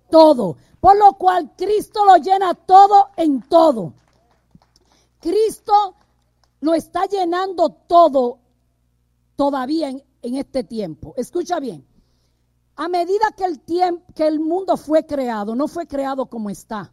todo. 0.09 0.55
Por 0.83 0.97
lo 0.97 1.13
cual 1.13 1.53
Cristo 1.55 2.03
lo 2.03 2.17
llena 2.17 2.53
todo 2.55 3.11
en 3.15 3.41
todo. 3.43 3.93
Cristo 5.21 5.95
lo 6.59 6.73
está 6.73 7.05
llenando 7.05 7.69
todo 7.69 8.39
todavía 9.37 9.87
en, 9.87 10.35
este 10.35 10.65
tiempo. 10.65 11.13
Escucha 11.15 11.61
bien. 11.61 11.87
A 12.75 12.89
medida 12.89 13.31
que 13.37 13.45
el, 13.45 13.61
tiempo, 13.61 14.03
que 14.13 14.27
el 14.27 14.41
mundo 14.41 14.75
fue 14.75 15.05
creado, 15.05 15.55
no 15.55 15.69
fue 15.69 15.87
creado 15.87 16.25
como 16.25 16.49
está. 16.49 16.91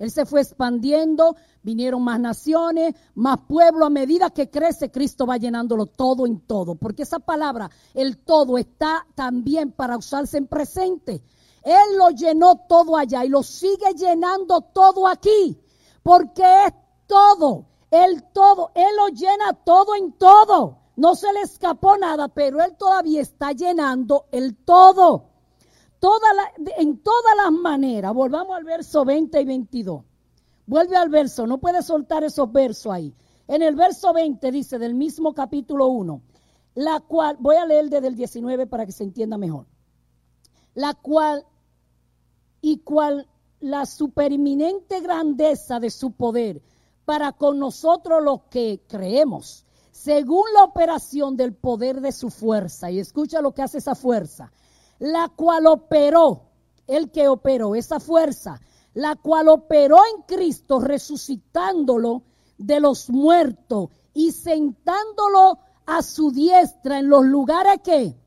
Él 0.00 0.10
se 0.10 0.26
fue 0.26 0.40
expandiendo, 0.40 1.36
vinieron 1.62 2.02
más 2.02 2.18
naciones, 2.18 2.96
más 3.14 3.38
pueblos. 3.46 3.86
A 3.86 3.90
medida 3.90 4.30
que 4.30 4.50
crece, 4.50 4.90
Cristo 4.90 5.24
va 5.24 5.36
llenándolo 5.36 5.86
todo 5.86 6.26
en 6.26 6.40
todo. 6.40 6.74
Porque 6.74 7.04
esa 7.04 7.20
palabra, 7.20 7.70
el 7.94 8.18
todo, 8.18 8.58
está 8.58 9.06
también 9.14 9.70
para 9.70 9.96
usarse 9.96 10.36
en 10.36 10.48
presente. 10.48 11.22
Él 11.62 11.98
lo 11.98 12.10
llenó 12.10 12.56
todo 12.68 12.96
allá 12.96 13.24
y 13.24 13.28
lo 13.28 13.42
sigue 13.42 13.94
llenando 13.94 14.60
todo 14.60 15.06
aquí. 15.06 15.60
Porque 16.02 16.42
es 16.66 16.74
todo. 17.06 17.66
el 17.90 18.22
todo, 18.32 18.70
Él 18.74 18.96
lo 18.96 19.08
llena 19.08 19.52
todo 19.64 19.94
en 19.94 20.12
todo. 20.12 20.78
No 20.96 21.14
se 21.14 21.32
le 21.32 21.40
escapó 21.40 21.96
nada, 21.96 22.28
pero 22.28 22.62
Él 22.62 22.76
todavía 22.76 23.20
está 23.20 23.52
llenando 23.52 24.26
el 24.30 24.56
todo. 24.56 25.30
En 26.76 26.98
todas 27.02 27.36
las 27.36 27.52
maneras. 27.52 28.14
Volvamos 28.14 28.56
al 28.56 28.64
verso 28.64 29.04
20 29.04 29.40
y 29.40 29.44
22. 29.44 30.02
Vuelve 30.66 30.96
al 30.96 31.08
verso, 31.08 31.48
no 31.48 31.58
puede 31.58 31.82
soltar 31.82 32.22
esos 32.22 32.50
versos 32.52 32.92
ahí. 32.92 33.12
En 33.48 33.62
el 33.62 33.74
verso 33.74 34.12
20 34.12 34.52
dice 34.52 34.78
del 34.78 34.94
mismo 34.94 35.34
capítulo 35.34 35.88
1, 35.88 36.22
la 36.76 37.00
cual, 37.00 37.36
voy 37.40 37.56
a 37.56 37.66
leer 37.66 37.90
desde 37.90 38.06
el 38.06 38.14
19 38.14 38.68
para 38.68 38.86
que 38.86 38.92
se 38.92 39.02
entienda 39.02 39.36
mejor, 39.36 39.66
la 40.74 40.94
cual 40.94 41.44
y 42.60 42.78
cual 42.78 43.26
la 43.60 43.86
supereminente 43.86 45.00
grandeza 45.00 45.80
de 45.80 45.90
su 45.90 46.12
poder 46.12 46.62
para 47.04 47.32
con 47.32 47.58
nosotros 47.58 48.22
los 48.22 48.42
que 48.50 48.82
creemos, 48.86 49.64
según 49.90 50.44
la 50.54 50.64
operación 50.64 51.36
del 51.36 51.54
poder 51.54 52.00
de 52.00 52.12
su 52.12 52.30
fuerza. 52.30 52.90
Y 52.90 52.98
escucha 52.98 53.42
lo 53.42 53.52
que 53.52 53.62
hace 53.62 53.78
esa 53.78 53.94
fuerza, 53.94 54.52
la 54.98 55.28
cual 55.28 55.66
operó, 55.66 56.42
el 56.86 57.10
que 57.10 57.28
operó, 57.28 57.74
esa 57.74 58.00
fuerza, 58.00 58.60
la 58.94 59.16
cual 59.16 59.48
operó 59.48 59.98
en 60.14 60.22
Cristo 60.22 60.80
resucitándolo 60.80 62.22
de 62.58 62.80
los 62.80 63.10
muertos 63.10 63.90
y 64.14 64.32
sentándolo 64.32 65.58
a 65.86 66.02
su 66.02 66.30
diestra 66.30 66.98
en 66.98 67.08
los 67.08 67.24
lugares 67.24 67.80
que 67.82 68.19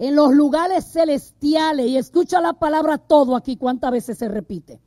en 0.00 0.16
los 0.16 0.32
lugares 0.32 0.90
celestiales. 0.90 1.86
Y 1.86 1.98
escucha 1.98 2.40
la 2.40 2.54
palabra 2.54 2.98
todo 2.98 3.36
aquí 3.36 3.56
cuántas 3.56 3.92
veces 3.92 4.18
se 4.18 4.28
repite. 4.28 4.80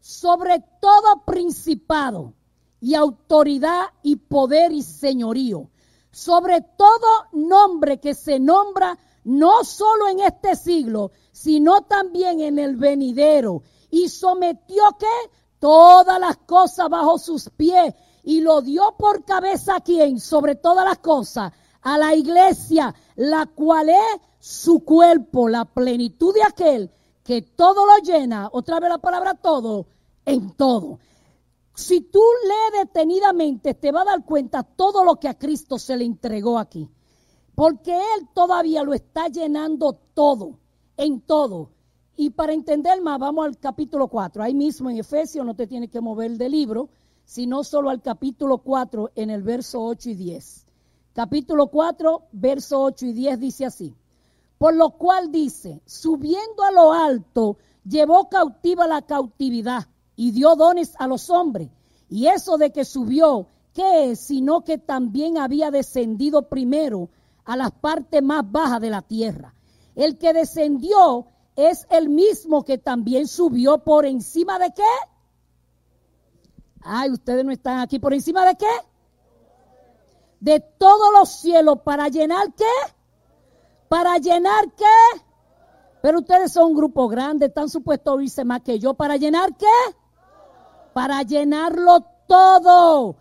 Sobre 0.00 0.62
todo 0.80 1.24
principado 1.24 2.34
y 2.80 2.94
autoridad 2.94 3.86
y 4.02 4.16
poder 4.16 4.72
y 4.72 4.82
señorío, 4.82 5.70
sobre 6.10 6.60
todo 6.60 7.06
nombre 7.32 7.98
que 8.00 8.14
se 8.14 8.38
nombra 8.38 8.98
no 9.24 9.64
solo 9.64 10.08
en 10.08 10.20
este 10.20 10.56
siglo, 10.56 11.12
sino 11.32 11.82
también 11.82 12.40
en 12.40 12.58
el 12.58 12.76
venidero, 12.76 13.62
y 13.90 14.08
sometió 14.08 14.84
que 14.98 15.30
todas 15.58 16.20
las 16.20 16.36
cosas 16.38 16.88
bajo 16.88 17.18
sus 17.18 17.50
pies. 17.50 17.94
Y 18.24 18.40
lo 18.40 18.60
dio 18.60 18.96
por 18.98 19.24
cabeza 19.24 19.76
a 19.76 19.80
quien, 19.80 20.18
sobre 20.18 20.56
todas 20.56 20.84
las 20.84 20.98
cosas, 20.98 21.52
a 21.86 21.98
la 21.98 22.16
iglesia, 22.16 22.92
la 23.14 23.46
cual 23.46 23.90
es 23.90 24.20
su 24.40 24.80
cuerpo, 24.80 25.48
la 25.48 25.64
plenitud 25.64 26.34
de 26.34 26.42
aquel 26.42 26.90
que 27.22 27.42
todo 27.42 27.86
lo 27.86 27.98
llena, 28.02 28.48
otra 28.50 28.80
vez 28.80 28.90
la 28.90 28.98
palabra 28.98 29.34
todo, 29.34 29.86
en 30.24 30.50
todo. 30.56 30.98
Si 31.76 32.00
tú 32.00 32.20
lees 32.42 32.86
detenidamente, 32.86 33.74
te 33.74 33.92
va 33.92 34.02
a 34.02 34.06
dar 34.06 34.24
cuenta 34.24 34.64
todo 34.64 35.04
lo 35.04 35.20
que 35.20 35.28
a 35.28 35.38
Cristo 35.38 35.78
se 35.78 35.96
le 35.96 36.04
entregó 36.04 36.58
aquí. 36.58 36.90
Porque 37.54 37.94
Él 37.94 38.28
todavía 38.34 38.82
lo 38.82 38.92
está 38.92 39.28
llenando 39.28 39.92
todo, 40.12 40.58
en 40.96 41.20
todo. 41.20 41.70
Y 42.16 42.30
para 42.30 42.52
entender 42.52 43.00
más, 43.00 43.20
vamos 43.20 43.46
al 43.46 43.58
capítulo 43.60 44.08
4. 44.08 44.42
Ahí 44.42 44.54
mismo 44.54 44.90
en 44.90 44.98
Efesios 44.98 45.46
no 45.46 45.54
te 45.54 45.68
tienes 45.68 45.90
que 45.90 46.00
mover 46.00 46.32
del 46.36 46.50
libro, 46.50 46.88
sino 47.24 47.62
solo 47.62 47.90
al 47.90 48.02
capítulo 48.02 48.58
4 48.58 49.12
en 49.14 49.30
el 49.30 49.44
verso 49.44 49.84
8 49.84 50.10
y 50.10 50.14
10. 50.14 50.65
Capítulo 51.16 51.68
4, 51.68 52.28
verso 52.32 52.82
8 52.82 53.06
y 53.06 53.12
10 53.14 53.40
dice 53.40 53.64
así. 53.64 53.94
Por 54.58 54.74
lo 54.74 54.90
cual 54.90 55.32
dice, 55.32 55.80
subiendo 55.86 56.62
a 56.62 56.70
lo 56.70 56.92
alto, 56.92 57.56
llevó 57.88 58.28
cautiva 58.28 58.86
la 58.86 59.00
cautividad 59.00 59.86
y 60.14 60.32
dio 60.32 60.54
dones 60.56 60.92
a 60.98 61.06
los 61.06 61.30
hombres. 61.30 61.70
Y 62.10 62.26
eso 62.26 62.58
de 62.58 62.70
que 62.70 62.84
subió, 62.84 63.46
¿qué 63.72 64.10
es? 64.10 64.20
Sino 64.20 64.62
que 64.62 64.76
también 64.76 65.38
había 65.38 65.70
descendido 65.70 66.50
primero 66.50 67.08
a 67.46 67.56
las 67.56 67.70
partes 67.70 68.22
más 68.22 68.42
bajas 68.52 68.82
de 68.82 68.90
la 68.90 69.00
tierra. 69.00 69.54
El 69.94 70.18
que 70.18 70.34
descendió 70.34 71.28
es 71.56 71.86
el 71.88 72.10
mismo 72.10 72.62
que 72.62 72.76
también 72.76 73.26
subió 73.26 73.78
por 73.78 74.04
encima 74.04 74.58
de 74.58 74.70
qué? 74.76 74.82
Ay, 76.82 77.10
ustedes 77.10 77.42
no 77.42 77.52
están 77.52 77.78
aquí. 77.78 77.98
¿Por 77.98 78.12
encima 78.12 78.44
de 78.44 78.54
qué? 78.56 78.66
De 80.40 80.60
todos 80.60 81.12
los 81.12 81.28
cielos. 81.40 81.78
¿Para 81.84 82.08
llenar 82.08 82.52
qué? 82.54 82.92
¿Para 83.88 84.18
llenar 84.18 84.72
qué? 84.76 85.20
Pero 86.02 86.18
ustedes 86.18 86.52
son 86.52 86.70
un 86.70 86.76
grupo 86.76 87.08
grande, 87.08 87.46
están 87.46 87.68
supuestos 87.68 88.12
a 88.12 88.16
oírse 88.16 88.44
más 88.44 88.62
que 88.62 88.78
yo. 88.78 88.94
¿Para 88.94 89.16
llenar 89.16 89.56
qué? 89.56 89.66
para 90.96 91.20
llenarlo 91.24 92.06
todo. 92.26 93.16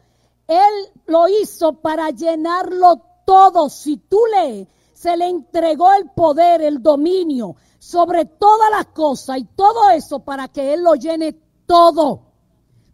Él 0.47 0.93
lo 1.08 1.28
hizo 1.28 1.73
para 1.73 2.10
llenarlo 2.12 3.01
todo. 3.25 3.67
Si 3.67 3.97
tú 3.97 4.17
lees, 4.32 4.69
se 4.93 5.17
le 5.17 5.28
entregó 5.28 5.91
el 5.91 6.10
poder, 6.12 6.62
el 6.62 6.82
dominio 6.82 7.58
sobre 7.78 8.23
todas 8.23 8.71
las 8.71 8.86
cosas 8.93 9.39
y 9.39 9.43
todo 9.43 9.89
eso 9.89 10.21
para 10.21 10.47
que 10.47 10.73
Él 10.73 10.86
lo 10.86 10.95
llene 10.95 11.34
todo. 11.67 12.21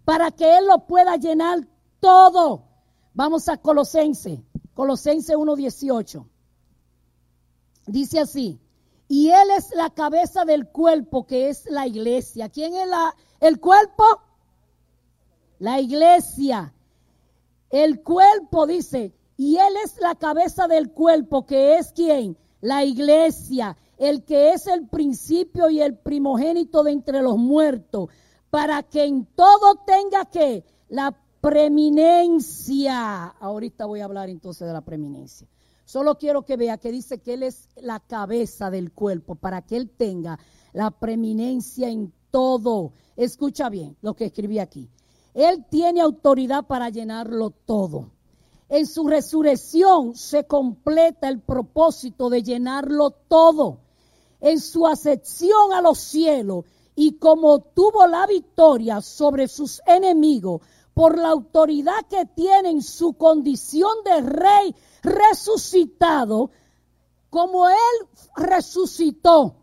Para 0.04 0.32
que 0.32 0.58
Él 0.58 0.66
lo 0.66 0.88
pueda 0.88 1.16
llenar 1.18 1.60
todo. 2.00 2.64
Vamos 3.14 3.50
a 3.50 3.58
Colosense, 3.58 4.44
Colosense 4.74 5.36
1.18. 5.36 6.26
Dice 7.88 8.20
así, 8.20 8.60
y 9.08 9.30
Él 9.30 9.50
es 9.58 9.72
la 9.76 9.90
cabeza 9.90 10.46
del 10.46 10.68
cuerpo 10.70 11.28
que 11.28 11.50
es 11.50 11.66
la 11.70 11.88
iglesia. 11.88 12.50
¿Quién 12.50 12.76
es 12.76 12.88
la, 12.88 13.16
el 13.40 13.60
cuerpo? 13.60 14.04
la 15.62 15.80
iglesia. 15.80 16.74
El 17.70 18.02
cuerpo 18.02 18.66
dice, 18.66 19.14
y 19.38 19.58
Él 19.58 19.74
es 19.86 19.96
la 20.02 20.16
cabeza 20.16 20.68
del 20.68 20.92
cuerpo, 20.92 21.46
que 21.46 21.78
es 21.78 21.94
quien? 21.94 22.36
La 22.62 22.84
iglesia, 22.84 23.78
el 23.98 24.26
que 24.26 24.54
es 24.54 24.66
el 24.66 24.88
principio 24.88 25.70
y 25.70 25.80
el 25.80 25.98
primogénito 26.00 26.84
de 26.84 26.92
entre 26.92 27.22
los 27.22 27.38
muertos, 27.38 28.10
para 28.50 28.82
que 28.82 29.04
en 29.04 29.28
todo 29.28 29.76
tenga 29.86 30.26
que 30.26 30.66
la 30.90 31.16
preeminencia. 31.42 33.26
Ahorita 33.40 33.86
voy 33.86 34.02
a 34.02 34.06
hablar 34.06 34.30
entonces 34.30 34.68
de 34.68 34.74
la 34.74 34.82
preeminencia. 34.82 35.48
Solo 35.86 36.18
quiero 36.18 36.44
que 36.44 36.56
vea 36.56 36.78
que 36.78 36.92
dice 36.92 37.20
que 37.20 37.34
Él 37.34 37.44
es 37.44 37.68
la 37.76 38.00
cabeza 38.00 38.70
del 38.70 38.94
cuerpo, 38.94 39.36
para 39.36 39.62
que 39.64 39.76
Él 39.76 39.90
tenga 39.90 40.40
la 40.72 40.92
preeminencia 40.92 41.90
en 41.90 42.14
todo. 42.30 42.94
Escucha 43.18 43.70
bien 43.70 43.98
lo 44.02 44.14
que 44.14 44.26
escribí 44.26 44.60
aquí. 44.60 44.90
Él 45.34 45.66
tiene 45.70 46.02
autoridad 46.02 46.66
para 46.66 46.90
llenarlo 46.90 47.50
todo. 47.50 48.12
En 48.70 48.88
su 48.88 49.08
resurrección 49.08 50.16
se 50.16 50.46
completa 50.46 51.28
el 51.28 51.42
propósito 51.42 52.30
de 52.30 52.42
llenarlo 52.42 53.12
todo. 53.12 53.80
En 54.40 54.60
su 54.60 54.88
ascensión 54.88 55.74
a 55.74 55.82
los 55.82 56.00
cielos 56.00 56.66
y 56.96 57.18
como 57.18 57.60
tuvo 57.60 58.08
la 58.08 58.26
victoria 58.28 59.02
sobre 59.02 59.48
sus 59.48 59.82
enemigos 59.86 60.62
por 60.94 61.18
la 61.18 61.30
autoridad 61.30 62.06
que 62.10 62.26
tiene 62.26 62.70
en 62.70 62.82
su 62.82 63.14
condición 63.14 63.92
de 64.04 64.22
rey 64.22 64.76
resucitado, 65.02 66.52
como 67.30 67.70
él 67.70 67.76
resucitó, 68.36 69.56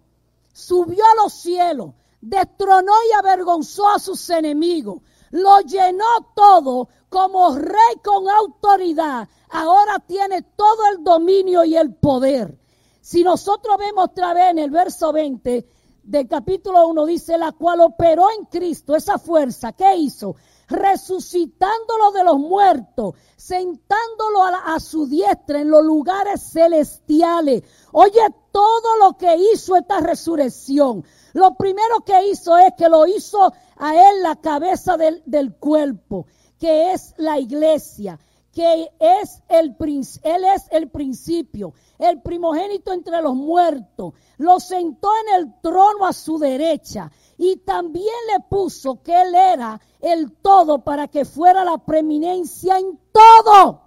subió 0.53 1.05
a 1.05 1.23
los 1.23 1.35
cielos, 1.35 1.93
destronó 2.21 2.93
y 3.11 3.17
avergonzó 3.17 3.89
a 3.89 3.99
sus 3.99 4.29
enemigos, 4.31 5.03
lo 5.31 5.61
llenó 5.61 6.33
todo 6.35 6.89
como 7.09 7.55
rey 7.55 7.97
con 8.03 8.29
autoridad. 8.29 9.29
Ahora 9.51 9.99
tiene 10.01 10.43
todo 10.43 10.87
el 10.93 11.05
dominio 11.05 11.65
y 11.65 11.77
el 11.77 11.95
poder. 11.95 12.59
Si 13.01 13.23
nosotros 13.23 13.77
vemos 13.79 14.05
otra 14.07 14.35
vez 14.35 14.51
en 14.51 14.59
el 14.59 14.71
verso 14.71 15.13
20 15.13 15.67
del 16.03 16.29
capítulo 16.29 16.89
1, 16.89 17.07
dice, 17.07 17.39
la 17.39 17.53
cual 17.53 17.81
operó 17.81 18.29
en 18.31 18.47
Cristo 18.47 18.97
esa 18.97 19.19
fuerza, 19.19 19.73
¿qué 19.73 19.97
hizo? 19.97 20.37
Resucitándolo 20.69 22.13
de 22.13 22.25
los 22.25 22.39
muertos, 22.39 23.15
sentándolo 23.37 24.43
a, 24.43 24.75
a 24.75 24.81
su 24.81 25.07
diestra 25.07 25.61
en 25.61 25.71
los 25.71 25.83
lugares 25.83 26.43
celestiales. 26.53 27.63
Oye, 27.93 28.21
todo 28.53 28.97
lo 29.01 29.17
que 29.17 29.35
hizo 29.53 29.77
esta 29.77 30.01
resurrección, 30.01 31.05
lo 31.33 31.55
primero 31.55 32.01
que 32.05 32.29
hizo 32.29 32.57
es 32.59 32.73
que 32.77 32.89
lo 32.89 33.07
hizo 33.07 33.53
a 33.77 33.95
él 33.95 34.23
la 34.23 34.37
cabeza 34.37 34.97
del, 34.97 35.23
del 35.25 35.55
cuerpo, 35.57 36.27
que 36.59 36.93
es 36.93 37.15
la 37.17 37.39
iglesia, 37.39 38.19
que 38.53 38.91
es 38.99 39.41
el, 39.49 39.77
él 40.25 40.45
es 40.45 40.65
el 40.71 40.91
principio, 40.91 41.75
el 41.99 42.21
primogénito 42.23 42.93
entre 42.93 43.23
los 43.23 43.35
muertos. 43.35 44.15
Lo 44.39 44.59
sentó 44.59 45.11
en 45.27 45.41
el 45.41 45.61
trono 45.61 46.07
a 46.07 46.13
su 46.13 46.39
derecha 46.39 47.11
y 47.39 47.57
también 47.59 48.15
le 48.33 48.45
puso 48.51 49.01
que 49.03 49.23
él 49.23 49.35
era 49.35 49.81
el 50.01 50.33
todo 50.33 50.81
para 50.81 51.07
que 51.07 51.25
fuera 51.25 51.65
la 51.65 51.79
preeminencia 51.79 52.79
en 52.79 52.99
todo. 53.13 53.83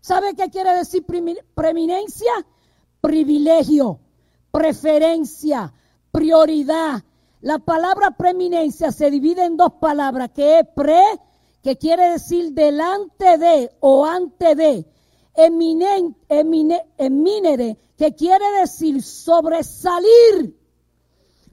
¿Sabe 0.00 0.34
qué 0.34 0.48
quiere 0.48 0.72
decir 0.74 1.04
preeminencia? 1.54 2.32
Privilegio, 3.00 3.98
preferencia, 4.52 5.74
prioridad. 6.12 7.02
La 7.40 7.58
palabra 7.58 8.12
preeminencia 8.12 8.92
se 8.92 9.10
divide 9.10 9.44
en 9.44 9.56
dos 9.56 9.72
palabras, 9.80 10.30
que 10.30 10.60
es 10.60 10.66
pre, 10.74 11.02
que 11.62 11.76
quiere 11.76 12.10
decir 12.12 12.52
delante 12.52 13.38
de 13.38 13.72
o 13.80 14.06
ante 14.06 14.54
de, 14.54 14.86
eminen, 15.34 16.16
emine, 16.28 16.86
eminere, 16.96 17.76
que 17.96 18.14
quiere 18.14 18.44
decir 18.60 19.02
sobresalir. 19.02 20.59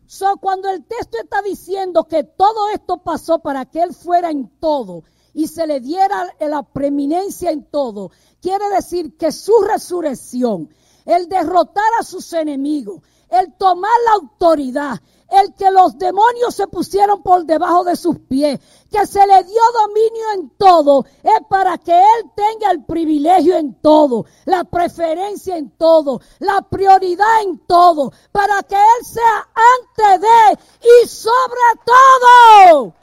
So, 0.07 0.37
cuando 0.37 0.69
el 0.69 0.85
texto 0.85 1.17
está 1.21 1.41
diciendo 1.41 2.05
que 2.05 2.23
todo 2.23 2.69
esto 2.73 3.03
pasó 3.03 3.39
para 3.39 3.65
que 3.65 3.81
Él 3.81 3.93
fuera 3.93 4.31
en 4.31 4.49
todo 4.59 5.03
y 5.33 5.47
se 5.47 5.67
le 5.67 5.81
diera 5.81 6.33
la 6.39 6.63
preeminencia 6.63 7.51
en 7.51 7.65
todo, 7.65 8.11
quiere 8.41 8.69
decir 8.69 9.17
que 9.17 9.33
su 9.33 9.53
resurrección, 9.61 10.69
el 11.05 11.27
derrotar 11.27 11.91
a 11.99 12.03
sus 12.03 12.31
enemigos, 12.31 13.01
el 13.29 13.53
tomar 13.57 13.91
la 14.05 14.13
autoridad, 14.13 15.01
el 15.29 15.53
que 15.55 15.69
los 15.71 15.97
demonios 15.97 16.55
se 16.55 16.67
pusieron 16.67 17.21
por 17.21 17.45
debajo 17.45 17.83
de 17.83 17.95
sus 17.95 18.17
pies, 18.19 18.59
que 18.89 19.05
se 19.05 19.25
le 19.27 19.43
dio 19.43 19.61
dominio 19.73 20.25
en 20.35 20.49
todo, 20.57 21.05
es 21.21 21.39
para 21.49 21.77
que 21.77 21.91
Él 21.91 22.31
tenga 22.35 22.71
el 22.71 22.85
privilegio 22.85 23.57
en 23.57 23.73
todo, 23.81 24.25
la 24.45 24.63
preferencia 24.63 25.57
en 25.57 25.71
todo, 25.71 26.21
la 26.39 26.61
prioridad 26.61 27.41
en 27.43 27.59
todo, 27.59 28.11
para 28.31 28.63
que 28.63 28.75
Él 28.75 29.05
sea 29.05 29.49
antes 29.53 30.21
de 30.21 30.59
y 31.03 31.07
sobre 31.07 31.59
todo. 31.85 32.93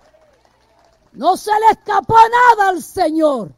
No 1.13 1.37
se 1.37 1.53
le 1.61 1.73
escapó 1.73 2.17
nada 2.17 2.71
al 2.71 2.83
Señor. 2.83 3.53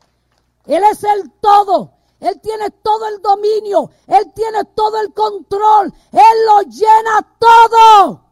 Él 0.67 0.83
es 0.91 1.05
el 1.05 1.31
todo. 1.41 1.93
Él 2.21 2.39
tiene 2.43 2.71
todo 2.71 3.07
el 3.07 3.23
dominio. 3.23 3.91
Él 4.07 4.31
tiene 4.35 4.65
todo 4.75 5.01
el 5.01 5.15
control. 5.15 5.93
Él 6.13 6.47
lo 6.47 6.61
llena 6.63 7.27
todo 7.39 8.26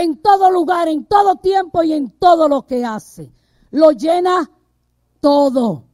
en 0.00 0.20
todo 0.20 0.50
lugar, 0.50 0.88
en 0.88 1.04
todo 1.04 1.36
tiempo 1.36 1.82
y 1.82 1.92
en 1.92 2.10
todo 2.10 2.48
lo 2.48 2.66
que 2.66 2.84
hace. 2.84 3.32
Lo 3.70 3.92
llena 3.92 4.50
todo. 5.20 5.84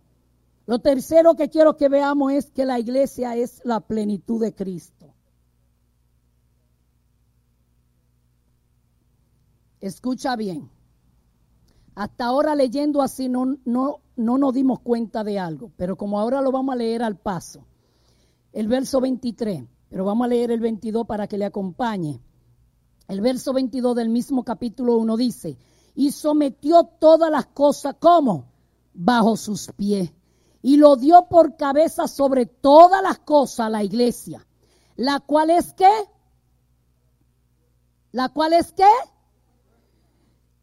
Lo 0.67 0.81
tercero 0.81 1.35
que 1.35 1.49
quiero 1.49 1.77
que 1.77 1.89
veamos 1.89 2.33
es 2.33 2.51
que 2.51 2.65
la 2.65 2.79
iglesia 2.79 3.37
es 3.37 3.61
la 3.65 3.81
plenitud 3.81 4.41
de 4.41 4.55
Cristo. 4.55 5.15
Escucha 9.81 10.35
bien. 10.37 10.69
Hasta 11.95 12.27
ahora 12.27 12.55
leyendo 12.55 13.01
así 13.01 13.29
no, 13.29 13.57
no, 13.65 14.01
no 14.17 14.39
nos 14.39 14.53
dimos 14.53 14.81
cuenta 14.81 15.25
de 15.25 15.39
algo, 15.39 15.71
pero 15.77 15.97
como 15.97 16.19
ahora 16.19 16.41
lo 16.43 16.51
vamos 16.51 16.73
a 16.75 16.77
leer 16.77 17.03
al 17.03 17.17
paso. 17.17 17.65
El 18.53 18.69
verso 18.69 19.01
23, 19.01 19.65
pero 19.89 20.05
vamos 20.05 20.25
a 20.25 20.29
leer 20.29 20.51
el 20.51 20.61
22 20.61 21.07
para 21.07 21.27
que 21.27 21.39
le 21.39 21.45
acompañe. 21.45 22.21
El 23.09 23.21
verso 23.21 23.53
22 23.53 23.95
del 23.95 24.09
mismo 24.09 24.45
capítulo 24.45 24.97
1 24.97 25.17
dice, 25.17 25.57
y 25.95 26.11
sometió 26.11 26.85
todas 26.85 27.31
las 27.31 27.47
cosas 27.47 27.97
como 28.01 28.47
bajo 28.93 29.37
sus 29.37 29.71
pies, 29.77 30.13
y 30.63 30.77
lo 30.77 30.97
dio 30.97 31.27
por 31.29 31.57
cabeza 31.57 32.09
sobre 32.09 32.47
todas 32.47 33.03
las 33.03 33.21
cosas 33.21 33.67
a 33.67 33.71
la 33.71 33.85
iglesia, 33.85 34.45
la 34.97 35.21
cual 35.21 35.51
es 35.51 35.73
qué? 35.75 35.91
La 38.11 38.31
cual 38.31 38.55
es 38.55 38.73
qué? 38.73 38.89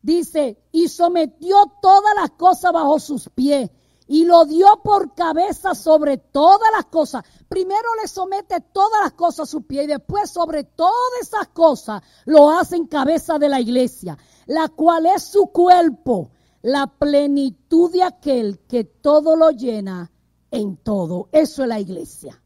Dice, 0.02 0.62
y 0.74 0.90
sometió 0.90 1.56
todas 1.82 2.14
las 2.16 2.32
cosas 2.32 2.74
bajo 2.74 3.00
sus 3.00 3.30
pies 3.30 3.70
y 4.14 4.26
lo 4.26 4.46
dio 4.46 4.68
por 4.84 5.16
cabeza 5.16 5.74
sobre 5.74 6.20
todas 6.20 6.70
las 6.76 6.86
cosas. 6.86 7.24
Primero 7.50 7.96
le 8.00 8.08
somete 8.08 8.62
todas 8.62 9.02
las 9.02 9.14
cosas 9.14 9.50
a 9.50 9.52
su 9.52 9.64
pie 9.64 9.86
y 9.86 9.88
después 9.88 10.30
sobre 10.30 10.66
todas 10.66 10.94
esas 11.20 11.48
cosas 11.48 12.04
lo 12.26 12.52
hace 12.52 12.76
en 12.76 12.86
cabeza 12.86 13.40
de 13.40 13.50
la 13.50 13.60
iglesia, 13.60 14.16
la 14.46 14.68
cual 14.68 15.08
es 15.08 15.24
su 15.24 15.48
cuerpo, 15.48 16.30
la 16.62 16.86
plenitud 16.86 17.92
de 17.92 18.04
aquel 18.04 18.60
que 18.68 18.84
todo 18.84 19.36
lo 19.36 19.50
llena 19.50 20.12
en 20.52 20.78
todo. 20.78 21.30
Eso 21.32 21.64
es 21.64 21.70
la 21.70 21.80
iglesia. 21.80 22.40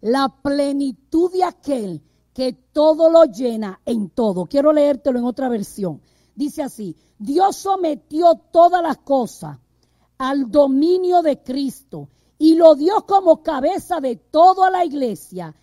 La 0.00 0.28
plenitud 0.28 1.32
de 1.32 1.42
aquel 1.42 2.00
que 2.32 2.52
todo 2.52 3.10
lo 3.10 3.24
llena 3.24 3.80
en 3.84 4.10
todo. 4.10 4.46
Quiero 4.46 4.72
leértelo 4.72 5.18
en 5.18 5.24
otra 5.24 5.48
versión. 5.48 6.00
Dice 6.36 6.62
así, 6.62 6.94
Dios 7.18 7.56
sometió 7.56 8.36
todas 8.52 8.80
las 8.84 8.98
cosas 8.98 9.58
al 10.18 10.50
dominio 10.50 11.22
de 11.22 11.42
Cristo 11.42 12.08
y 12.38 12.54
lo 12.54 12.74
dio 12.74 13.06
como 13.06 13.42
cabeza 13.42 14.00
de 14.00 14.16
toda 14.16 14.70
la 14.70 14.84
iglesia. 14.84 15.54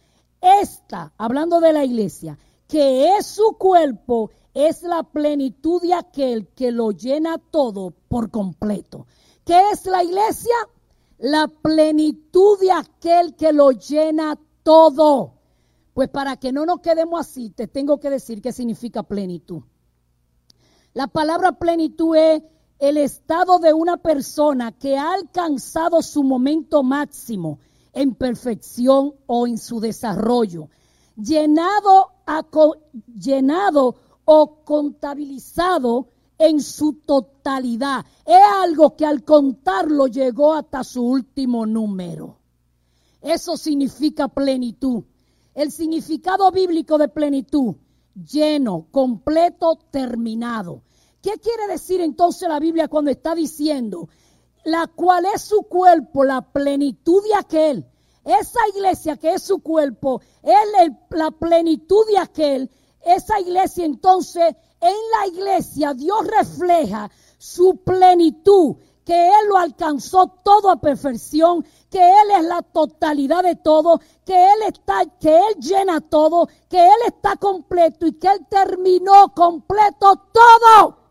Esta, 0.41 1.13
hablando 1.17 1.59
de 1.59 1.73
la 1.73 1.85
iglesia, 1.85 2.37
que 2.67 3.15
es 3.15 3.25
su 3.25 3.55
cuerpo, 3.57 4.31
es 4.53 4.83
la 4.83 5.03
plenitud 5.03 5.81
de 5.81 5.93
aquel 5.93 6.47
que 6.49 6.71
lo 6.71 6.91
llena 6.91 7.37
todo 7.37 7.93
por 8.07 8.31
completo. 8.31 9.05
¿Qué 9.45 9.59
es 9.71 9.85
la 9.85 10.03
iglesia? 10.03 10.55
La 11.17 11.47
plenitud 11.47 12.59
de 12.59 12.71
aquel 12.71 13.35
que 13.35 13.53
lo 13.53 13.71
llena 13.71 14.39
todo. 14.63 15.33
Pues 15.93 16.09
para 16.09 16.37
que 16.37 16.51
no 16.51 16.65
nos 16.65 16.79
quedemos 16.79 17.19
así, 17.19 17.49
te 17.49 17.67
tengo 17.67 17.99
que 17.99 18.09
decir 18.09 18.41
qué 18.41 18.51
significa 18.51 19.03
plenitud. 19.03 19.63
La 20.93 21.07
palabra 21.07 21.53
plenitud 21.53 22.15
es 22.15 22.41
el 22.79 22.97
estado 22.97 23.59
de 23.59 23.73
una 23.73 23.97
persona 23.97 24.71
que 24.71 24.97
ha 24.97 25.13
alcanzado 25.13 26.01
su 26.01 26.23
momento 26.23 26.83
máximo 26.83 27.59
en 27.93 28.13
perfección 28.15 29.13
o 29.27 29.47
en 29.47 29.57
su 29.57 29.79
desarrollo, 29.79 30.69
llenado, 31.15 32.11
o 34.25 34.63
contabilizado 34.65 36.09
en 36.37 36.61
su 36.61 36.93
totalidad. 37.05 38.05
Es 38.25 38.41
algo 38.61 38.95
que 38.95 39.05
al 39.05 39.23
contarlo 39.23 40.07
llegó 40.07 40.53
hasta 40.53 40.83
su 40.83 41.03
último 41.03 41.65
número. 41.65 42.37
Eso 43.21 43.55
significa 43.55 44.27
plenitud. 44.27 45.03
El 45.53 45.71
significado 45.71 46.51
bíblico 46.51 46.97
de 46.97 47.07
plenitud, 47.07 47.75
lleno, 48.13 48.87
completo, 48.91 49.79
terminado. 49.89 50.81
¿Qué 51.25 51.39
quiere 51.39 51.65
decir 51.65 52.01
entonces 52.01 52.47
la 52.47 52.59
Biblia 52.59 52.87
cuando 52.87 53.09
está 53.09 53.33
diciendo, 53.33 54.09
la 54.63 54.85
cual 54.85 55.25
es 55.33 55.41
su 55.41 55.63
cuerpo, 55.63 56.23
la 56.23 56.41
plenitud 56.41 57.23
de 57.23 57.33
aquel? 57.33 57.85
Esa 58.23 58.59
iglesia 58.75 59.17
que 59.17 59.33
es 59.33 59.41
su 59.41 59.57
cuerpo, 59.57 60.21
es 60.43 60.93
la 61.09 61.31
plenitud 61.31 62.05
de 62.05 62.19
aquel. 62.19 62.69
Esa 63.03 63.39
iglesia 63.39 63.85
entonces, 63.85 64.55
en 64.79 64.93
la 65.17 65.27
iglesia 65.33 65.95
Dios 65.95 66.27
refleja 66.27 67.09
su 67.39 67.77
plenitud, 67.77 68.75
que 69.03 69.27
Él 69.29 69.47
lo 69.49 69.57
alcanzó 69.57 70.27
todo 70.43 70.69
a 70.69 70.79
perfección, 70.79 71.65
que 71.89 72.07
Él 72.07 72.31
es 72.37 72.43
la 72.43 72.61
totalidad 72.61 73.41
de 73.41 73.55
todo, 73.55 73.99
que 74.23 74.35
Él 74.35 74.61
está, 74.67 75.03
que 75.19 75.35
Él 75.35 75.55
llena 75.59 76.01
todo, 76.01 76.47
que 76.69 76.85
Él 76.85 77.01
está 77.07 77.35
completo 77.37 78.05
y 78.05 78.13
que 78.13 78.27
Él 78.27 78.45
terminó 78.47 79.33
completo 79.33 80.21
todo. 80.31 81.04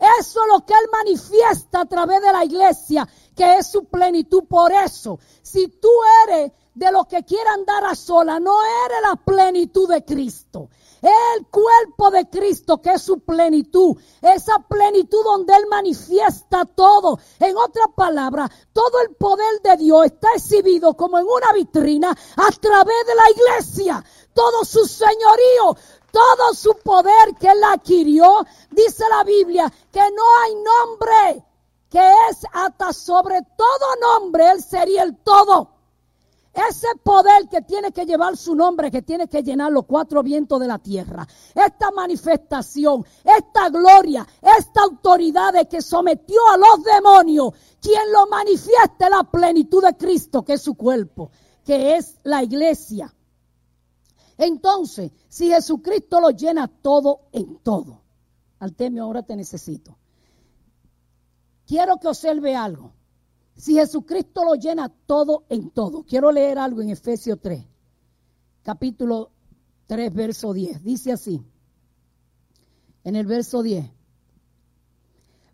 Eso 0.00 0.40
es 0.42 0.48
lo 0.52 0.64
que 0.64 0.72
Él 0.72 0.88
manifiesta 0.90 1.82
a 1.82 1.86
través 1.86 2.22
de 2.22 2.32
la 2.32 2.44
iglesia, 2.44 3.06
que 3.36 3.58
es 3.58 3.66
su 3.66 3.84
plenitud. 3.84 4.44
Por 4.48 4.72
eso, 4.72 5.18
si 5.42 5.68
tú 5.68 5.90
eres 6.26 6.52
de 6.74 6.90
los 6.90 7.06
que 7.06 7.22
quieren 7.24 7.52
andar 7.52 7.84
a 7.84 7.94
sola, 7.94 8.40
no 8.40 8.54
eres 8.86 8.98
la 9.02 9.16
plenitud 9.16 9.88
de 9.88 10.02
Cristo. 10.04 10.70
El 11.02 11.46
cuerpo 11.46 12.10
de 12.10 12.28
Cristo 12.28 12.80
que 12.80 12.92
es 12.92 13.02
su 13.02 13.20
plenitud. 13.20 13.96
Esa 14.20 14.58
plenitud 14.58 15.22
donde 15.24 15.54
Él 15.54 15.64
manifiesta 15.70 16.64
todo. 16.64 17.18
En 17.38 17.56
otras 17.56 17.88
palabras, 17.94 18.50
todo 18.72 19.00
el 19.00 19.14
poder 19.16 19.62
de 19.62 19.76
Dios 19.78 20.06
está 20.06 20.28
exhibido 20.34 20.94
como 20.94 21.18
en 21.18 21.26
una 21.26 21.52
vitrina 21.54 22.10
a 22.10 22.50
través 22.52 23.06
de 23.06 23.14
la 23.14 23.30
iglesia. 23.30 24.04
Todo 24.34 24.64
su 24.64 24.86
señorío, 24.86 25.76
todo 26.10 26.54
su 26.54 26.76
poder 26.82 27.34
que 27.38 27.48
él 27.48 27.62
adquirió, 27.64 28.46
dice 28.70 29.04
la 29.08 29.24
Biblia, 29.24 29.72
que 29.92 30.00
no 30.00 30.22
hay 30.42 30.54
nombre 30.54 31.44
que 31.90 32.12
es 32.30 32.46
hasta 32.52 32.92
sobre 32.92 33.40
todo 33.56 34.18
nombre, 34.18 34.48
él 34.52 34.62
sería 34.62 35.02
el 35.02 35.16
todo. 35.16 35.72
Ese 36.52 36.88
poder 37.02 37.48
que 37.48 37.62
tiene 37.62 37.92
que 37.92 38.04
llevar 38.04 38.36
su 38.36 38.54
nombre, 38.54 38.90
que 38.90 39.02
tiene 39.02 39.28
que 39.28 39.42
llenar 39.42 39.70
los 39.70 39.86
cuatro 39.86 40.22
vientos 40.22 40.60
de 40.60 40.66
la 40.66 40.78
tierra. 40.78 41.26
Esta 41.54 41.90
manifestación, 41.90 43.04
esta 43.24 43.68
gloria, 43.68 44.26
esta 44.58 44.82
autoridad 44.82 45.52
de 45.52 45.68
que 45.68 45.80
sometió 45.80 46.40
a 46.52 46.56
los 46.56 46.82
demonios, 46.84 47.52
quien 47.80 48.12
lo 48.12 48.26
manifieste 48.26 49.10
la 49.10 49.24
plenitud 49.24 49.82
de 49.82 49.96
Cristo, 49.96 50.44
que 50.44 50.54
es 50.54 50.62
su 50.62 50.74
cuerpo, 50.74 51.30
que 51.64 51.96
es 51.96 52.16
la 52.24 52.42
iglesia. 52.42 53.12
Entonces, 54.40 55.12
si 55.28 55.50
Jesucristo 55.50 56.18
lo 56.18 56.30
llena 56.30 56.66
todo 56.66 57.28
en 57.30 57.58
todo, 57.58 58.00
Artemio, 58.58 59.04
ahora 59.04 59.22
te 59.22 59.36
necesito. 59.36 59.98
Quiero 61.66 61.98
que 61.98 62.08
observe 62.08 62.56
algo. 62.56 62.94
Si 63.54 63.74
Jesucristo 63.74 64.42
lo 64.42 64.54
llena 64.54 64.88
todo 64.88 65.44
en 65.50 65.68
todo, 65.68 66.04
quiero 66.04 66.32
leer 66.32 66.58
algo 66.58 66.80
en 66.80 66.88
Efesios 66.88 67.38
3, 67.42 67.66
capítulo 68.62 69.30
3, 69.86 70.14
verso 70.14 70.54
10. 70.54 70.82
Dice 70.82 71.12
así, 71.12 71.44
en 73.04 73.16
el 73.16 73.26
verso 73.26 73.62
10, 73.62 73.90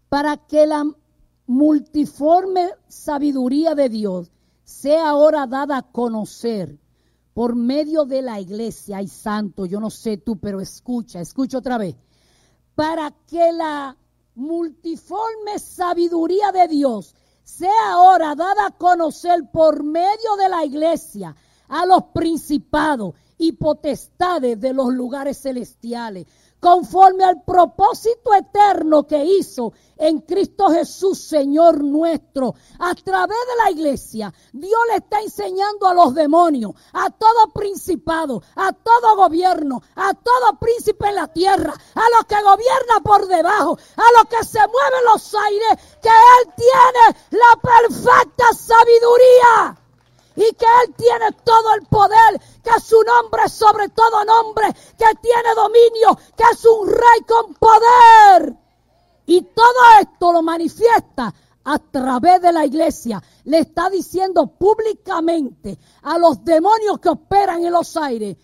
para 0.09 0.37
que 0.37 0.65
la 0.65 0.85
multiforme 1.49 2.71
sabiduría 2.87 3.75
de 3.75 3.89
Dios 3.89 4.31
sea 4.63 5.09
ahora 5.09 5.49
dada 5.49 5.79
a 5.79 5.91
conocer 5.91 6.79
por 7.37 7.55
medio 7.55 8.07
de 8.07 8.23
la 8.23 8.41
iglesia. 8.41 8.97
Ay, 8.97 9.09
santo, 9.09 9.67
yo 9.67 9.79
no 9.79 9.91
sé 9.91 10.17
tú, 10.17 10.39
pero 10.39 10.59
escucha, 10.59 11.21
escucha 11.21 11.59
otra 11.59 11.77
vez. 11.77 11.95
Para 12.75 13.11
que 13.27 13.53
la 13.53 13.95
multiforme 14.37 15.59
sabiduría 15.59 16.51
de 16.51 16.67
Dios 16.67 17.15
sea 17.45 17.91
ahora 17.93 18.35
dada 18.35 18.69
a 18.69 18.71
conocer 18.71 19.51
por 19.53 19.85
medio 19.85 20.37
de 20.39 20.49
la 20.49 20.65
iglesia 20.65 21.37
a 21.69 21.85
los 21.85 22.05
principados 22.15 23.15
y 23.37 23.53
potestades 23.53 24.59
de 24.59 24.73
los 24.73 24.95
lugares 24.95 25.39
celestiales 25.39 26.27
conforme 26.61 27.25
al 27.25 27.43
propósito 27.43 28.35
eterno 28.35 29.07
que 29.07 29.25
hizo 29.25 29.73
en 29.97 30.21
Cristo 30.21 30.69
Jesús, 30.71 31.19
Señor 31.19 31.83
nuestro. 31.83 32.55
A 32.79 32.95
través 32.95 33.37
de 33.37 33.65
la 33.65 33.71
iglesia, 33.71 34.33
Dios 34.53 34.81
le 34.91 34.97
está 34.97 35.21
enseñando 35.21 35.87
a 35.87 35.95
los 35.95 36.15
demonios, 36.15 36.73
a 36.93 37.11
todo 37.11 37.53
principado, 37.55 38.43
a 38.55 38.73
todo 38.73 39.17
gobierno, 39.17 39.83
a 39.95 40.13
todo 40.15 40.59
príncipe 40.61 41.09
en 41.09 41.15
la 41.15 41.29
tierra, 41.29 41.73
a 41.95 42.05
los 42.17 42.25
que 42.27 42.43
gobierna 42.43 43.01
por 43.03 43.27
debajo, 43.27 43.79
a 43.97 44.19
los 44.19 44.29
que 44.29 44.45
se 44.45 44.59
mueven 44.59 45.05
los 45.13 45.35
aires, 45.35 45.99
que 46.03 46.09
Él 46.09 46.53
tiene 46.57 47.21
la 47.31 47.61
perfecta 47.61 48.45
sabiduría 48.53 49.86
y 50.37 50.55
que 50.55 50.67
Él 50.85 50.95
tiene 50.97 51.33
todo 51.43 51.75
el 51.75 51.87
poder, 51.87 52.41
que 52.63 52.81
su 52.81 52.97
nombre 53.03 53.43
es 53.47 53.53
sobre 53.53 53.89
todo 53.89 54.25
nombre, 54.25 54.73
que 54.99 55.07
tiene 55.21 55.55
dominio, 55.55 56.17
que 56.37 56.45
es 56.53 56.65
un 56.65 56.89
rey 56.89 57.21
con 57.27 57.55
poder. 57.55 58.55
Y 59.27 59.43
todo 59.43 60.01
esto 60.01 60.33
lo 60.33 60.43
manifiesta 60.43 61.35
a 61.65 61.79
través 61.79 62.41
de 62.43 62.53
la 62.53 62.65
iglesia. 62.65 63.23
Le 63.45 63.61
está 63.61 63.91
diciendo 63.91 64.47
públicamente 64.47 65.79
a 66.03 66.19
los 66.19 66.45
demonios 66.45 67.01
que 67.01 67.09
operan 67.09 67.65
en 67.65 67.73
los 67.73 67.97
aires 67.97 68.37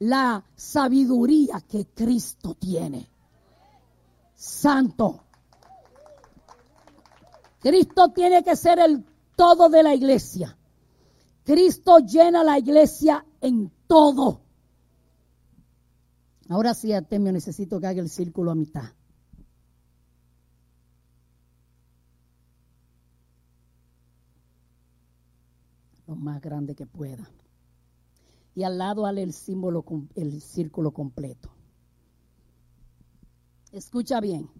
la 0.00 0.44
sabiduría 0.54 1.60
que 1.68 1.86
Cristo 1.86 2.54
tiene. 2.54 3.08
Santo. 4.34 5.20
Cristo 7.60 8.08
tiene 8.08 8.42
que 8.42 8.56
ser 8.56 8.80
el 8.80 9.04
todo 9.36 9.68
de 9.68 9.82
la 9.82 9.94
iglesia. 9.94 10.56
Cristo 11.44 11.98
llena 11.98 12.44
la 12.44 12.58
iglesia 12.58 13.24
en 13.40 13.70
todo. 13.86 14.42
Ahora 16.48 16.74
sí, 16.74 16.92
Artemio, 16.92 17.32
necesito 17.32 17.80
que 17.80 17.86
haga 17.86 18.00
el 18.00 18.10
círculo 18.10 18.50
a 18.50 18.54
mitad. 18.54 18.84
Lo 26.06 26.14
más 26.16 26.40
grande 26.40 26.74
que 26.74 26.86
pueda. 26.86 27.28
Y 28.54 28.64
al 28.64 28.76
lado 28.76 29.06
hale 29.06 29.22
el 29.22 29.32
símbolo, 29.32 29.84
el 30.14 30.42
círculo 30.42 30.92
completo. 30.92 31.50
Escucha 33.72 34.20
bien. 34.20 34.50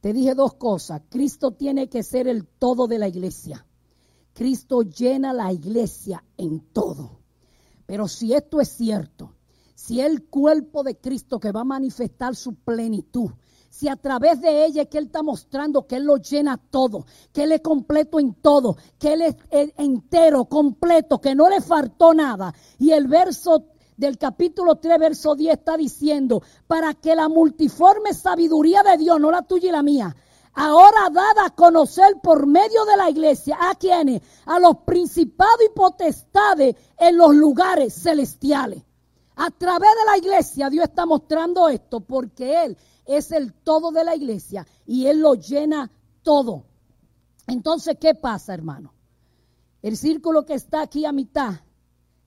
Te 0.00 0.12
dije 0.12 0.34
dos 0.34 0.54
cosas. 0.54 1.02
Cristo 1.08 1.52
tiene 1.52 1.88
que 1.88 2.02
ser 2.02 2.26
el 2.26 2.44
todo 2.44 2.88
de 2.88 2.98
la 2.98 3.06
iglesia. 3.06 3.64
Cristo 4.32 4.82
llena 4.82 5.32
la 5.32 5.52
iglesia 5.52 6.24
en 6.36 6.60
todo. 6.72 7.20
Pero 7.86 8.08
si 8.08 8.32
esto 8.32 8.60
es 8.60 8.68
cierto, 8.68 9.34
si 9.74 10.00
el 10.00 10.24
cuerpo 10.24 10.82
de 10.82 10.96
Cristo 10.96 11.40
que 11.40 11.52
va 11.52 11.62
a 11.62 11.64
manifestar 11.64 12.34
su 12.36 12.54
plenitud, 12.54 13.30
si 13.68 13.88
a 13.88 13.96
través 13.96 14.40
de 14.40 14.66
ella 14.66 14.82
es 14.82 14.88
que 14.88 14.98
Él 14.98 15.06
está 15.06 15.22
mostrando 15.22 15.86
que 15.86 15.96
Él 15.96 16.04
lo 16.04 16.18
llena 16.18 16.58
todo, 16.58 17.06
que 17.32 17.44
Él 17.44 17.52
es 17.52 17.62
completo 17.62 18.20
en 18.20 18.34
todo, 18.34 18.76
que 18.98 19.14
Él 19.14 19.22
es 19.22 19.36
entero, 19.50 20.44
completo, 20.44 21.20
que 21.20 21.34
no 21.34 21.48
le 21.48 21.60
faltó 21.60 22.12
nada. 22.12 22.54
Y 22.78 22.90
el 22.90 23.08
verso 23.08 23.64
del 23.96 24.18
capítulo 24.18 24.76
3, 24.76 24.98
verso 24.98 25.34
10 25.34 25.54
está 25.54 25.76
diciendo, 25.76 26.42
para 26.66 26.94
que 26.94 27.16
la 27.16 27.28
multiforme 27.28 28.12
sabiduría 28.12 28.82
de 28.82 28.98
Dios, 28.98 29.18
no 29.18 29.30
la 29.30 29.42
tuya 29.42 29.70
y 29.70 29.72
la 29.72 29.82
mía, 29.82 30.14
ahora 30.54 31.10
dada 31.10 31.46
a 31.46 31.54
conocer 31.54 32.20
por 32.22 32.46
medio 32.46 32.84
de 32.84 32.96
la 32.96 33.10
iglesia, 33.10 33.56
¿a 33.60 33.74
quienes? 33.74 34.22
A 34.46 34.58
los 34.58 34.78
principados 34.78 35.60
y 35.66 35.74
potestades 35.74 36.76
en 36.98 37.16
los 37.16 37.34
lugares 37.34 37.94
celestiales. 37.94 38.82
A 39.36 39.50
través 39.50 39.90
de 39.90 40.10
la 40.10 40.18
iglesia 40.18 40.70
Dios 40.70 40.84
está 40.84 41.06
mostrando 41.06 41.68
esto 41.68 42.00
porque 42.00 42.64
Él 42.64 42.76
es 43.06 43.32
el 43.32 43.52
todo 43.52 43.90
de 43.90 44.04
la 44.04 44.14
iglesia 44.14 44.66
y 44.86 45.06
Él 45.06 45.20
lo 45.20 45.34
llena 45.34 45.90
todo. 46.22 46.64
Entonces, 47.46 47.96
¿qué 48.00 48.14
pasa, 48.14 48.54
hermano? 48.54 48.92
El 49.82 49.96
círculo 49.96 50.44
que 50.44 50.54
está 50.54 50.82
aquí 50.82 51.04
a 51.04 51.12
mitad 51.12 51.54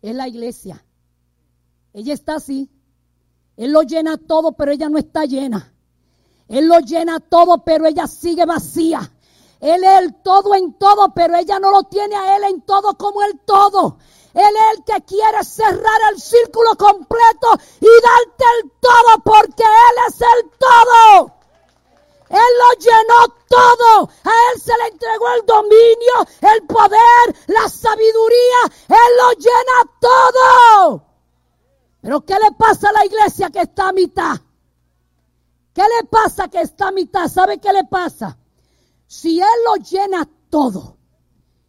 es 0.02 0.16
la 0.16 0.28
iglesia. 0.28 0.84
Ella 1.94 2.14
está 2.14 2.36
así. 2.36 2.70
Él 3.56 3.72
lo 3.72 3.84
llena 3.84 4.18
todo, 4.18 4.52
pero 4.52 4.72
ella 4.72 4.90
no 4.90 4.98
está 4.98 5.26
llena. 5.26 5.74
Él 6.48 6.68
lo 6.68 6.80
llena 6.80 7.20
todo, 7.20 7.64
pero 7.64 7.88
ella 7.88 8.08
sigue 8.08 8.46
vacía. 8.46 9.12
Él 9.60 9.84
es 9.84 10.00
el 10.00 10.22
todo 10.22 10.54
en 10.54 10.78
todo, 10.78 11.14
pero 11.14 11.36
ella 11.36 11.60
no 11.60 11.72
lo 11.72 11.84
tiene 11.84 12.16
a 12.16 12.36
Él 12.36 12.44
en 12.44 12.62
todo 12.62 12.96
como 12.98 13.24
el 13.24 13.40
todo. 13.40 13.98
Él 14.34 14.54
es 14.56 14.78
el 14.78 14.84
que 14.84 15.06
quiere 15.06 15.44
cerrar 15.44 16.00
el 16.12 16.22
círculo 16.22 16.76
completo 16.78 17.48
y 17.80 17.88
darte 17.88 18.46
el 18.62 18.72
todo 18.80 19.24
porque 19.24 19.64
Él 19.64 19.98
es 20.08 20.22
el 20.22 20.52
todo. 20.60 21.36
Él 22.30 22.40
lo 22.60 22.80
llenó 22.80 23.36
todo. 23.48 24.10
A 24.24 24.32
Él 24.52 24.62
se 24.62 24.74
le 24.78 24.88
entregó 24.92 25.26
el 25.40 25.46
dominio, 25.46 26.28
el 26.42 26.68
poder, 26.68 27.36
la 27.48 27.70
sabiduría. 27.70 28.62
Él 28.90 29.18
lo 29.18 29.32
llena 29.34 29.92
todo. 30.00 31.04
Pero 32.02 32.22
¿qué 32.22 32.34
le 32.34 32.52
pasa 32.52 32.90
a 32.90 32.94
la 32.94 33.06
iglesia 33.06 33.50
que 33.50 33.62
está 33.62 33.90
a 33.90 33.94
mitad? 33.94 34.36
¿Qué 35.76 35.82
le 35.82 36.08
pasa 36.08 36.48
que 36.48 36.62
está 36.62 36.88
a 36.88 36.92
mitad? 36.94 37.28
¿Sabe 37.28 37.58
qué 37.58 37.74
le 37.74 37.84
pasa? 37.84 38.38
Si 39.08 39.42
Él 39.42 39.60
lo 39.66 39.76
llena 39.84 40.26
todo, 40.50 40.96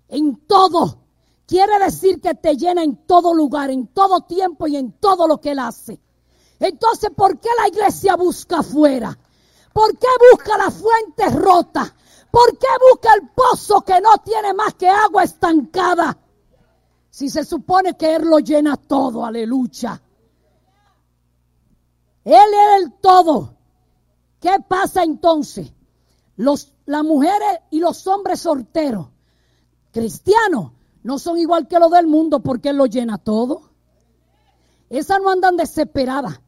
en 0.07 0.47
todo, 0.47 1.03
quiere 1.45 1.77
decir 1.81 2.21
que 2.21 2.37
te 2.37 2.57
llena 2.57 2.85
en 2.85 3.05
todo 3.05 3.35
lugar, 3.35 3.69
en 3.71 3.89
todo 3.89 4.21
tiempo 4.21 4.69
y 4.69 4.77
en 4.77 4.93
todo 4.93 5.27
lo 5.27 5.41
que 5.41 5.51
Él 5.51 5.59
hace. 5.59 6.01
Entonces, 6.61 7.11
¿por 7.17 7.41
qué 7.41 7.49
la 7.61 7.67
iglesia 7.67 8.15
busca 8.15 8.61
afuera? 8.61 9.19
¿Por 9.73 9.99
qué 9.99 10.07
busca 10.31 10.57
la 10.57 10.71
fuente 10.71 11.29
rota? 11.31 11.93
¿Por 12.31 12.57
qué 12.57 12.69
busca 12.89 13.13
el 13.13 13.29
pozo 13.31 13.81
que 13.81 14.01
no 14.01 14.19
tiene 14.19 14.55
más 14.55 14.75
que 14.75 14.89
agua 14.89 15.25
estancada? 15.25 16.17
Si 17.11 17.29
se 17.29 17.45
supone 17.45 17.97
que 17.97 18.15
Él 18.15 18.23
lo 18.23 18.39
llena 18.39 18.77
todo, 18.77 19.27
aleluya. 19.27 20.01
Él 22.23 22.55
es 22.55 22.83
el 22.83 22.93
todo. 23.01 23.56
¿Qué 24.47 24.61
pasa 24.69 25.03
entonces? 25.03 25.73
Los, 26.37 26.73
las 26.85 27.03
mujeres 27.03 27.63
y 27.73 27.81
los 27.81 28.07
hombres 28.07 28.39
solteros, 28.39 29.09
cristianos, 29.91 30.71
no 31.03 31.19
son 31.19 31.37
igual 31.37 31.67
que 31.67 31.81
los 31.81 31.91
del 31.91 32.07
mundo 32.07 32.39
porque 32.39 32.69
Él 32.69 32.77
lo 32.77 32.87
llena 32.87 33.19
todo. 33.19 33.63
Esas 34.89 35.21
no 35.21 35.31
andan 35.31 35.57
desesperadas. 35.57 36.41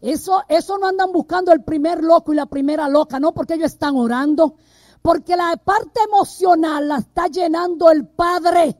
Eso, 0.00 0.42
eso 0.48 0.78
no 0.78 0.88
andan 0.88 1.12
buscando 1.12 1.52
el 1.52 1.62
primer 1.62 2.02
loco 2.02 2.32
y 2.32 2.36
la 2.36 2.46
primera 2.46 2.88
loca, 2.88 3.20
no 3.20 3.32
porque 3.32 3.54
ellos 3.54 3.70
están 3.70 3.94
orando, 3.94 4.56
porque 5.00 5.36
la 5.36 5.56
parte 5.56 6.00
emocional 6.08 6.88
la 6.88 6.96
está 6.96 7.28
llenando 7.28 7.88
el 7.88 8.04
Padre 8.04 8.76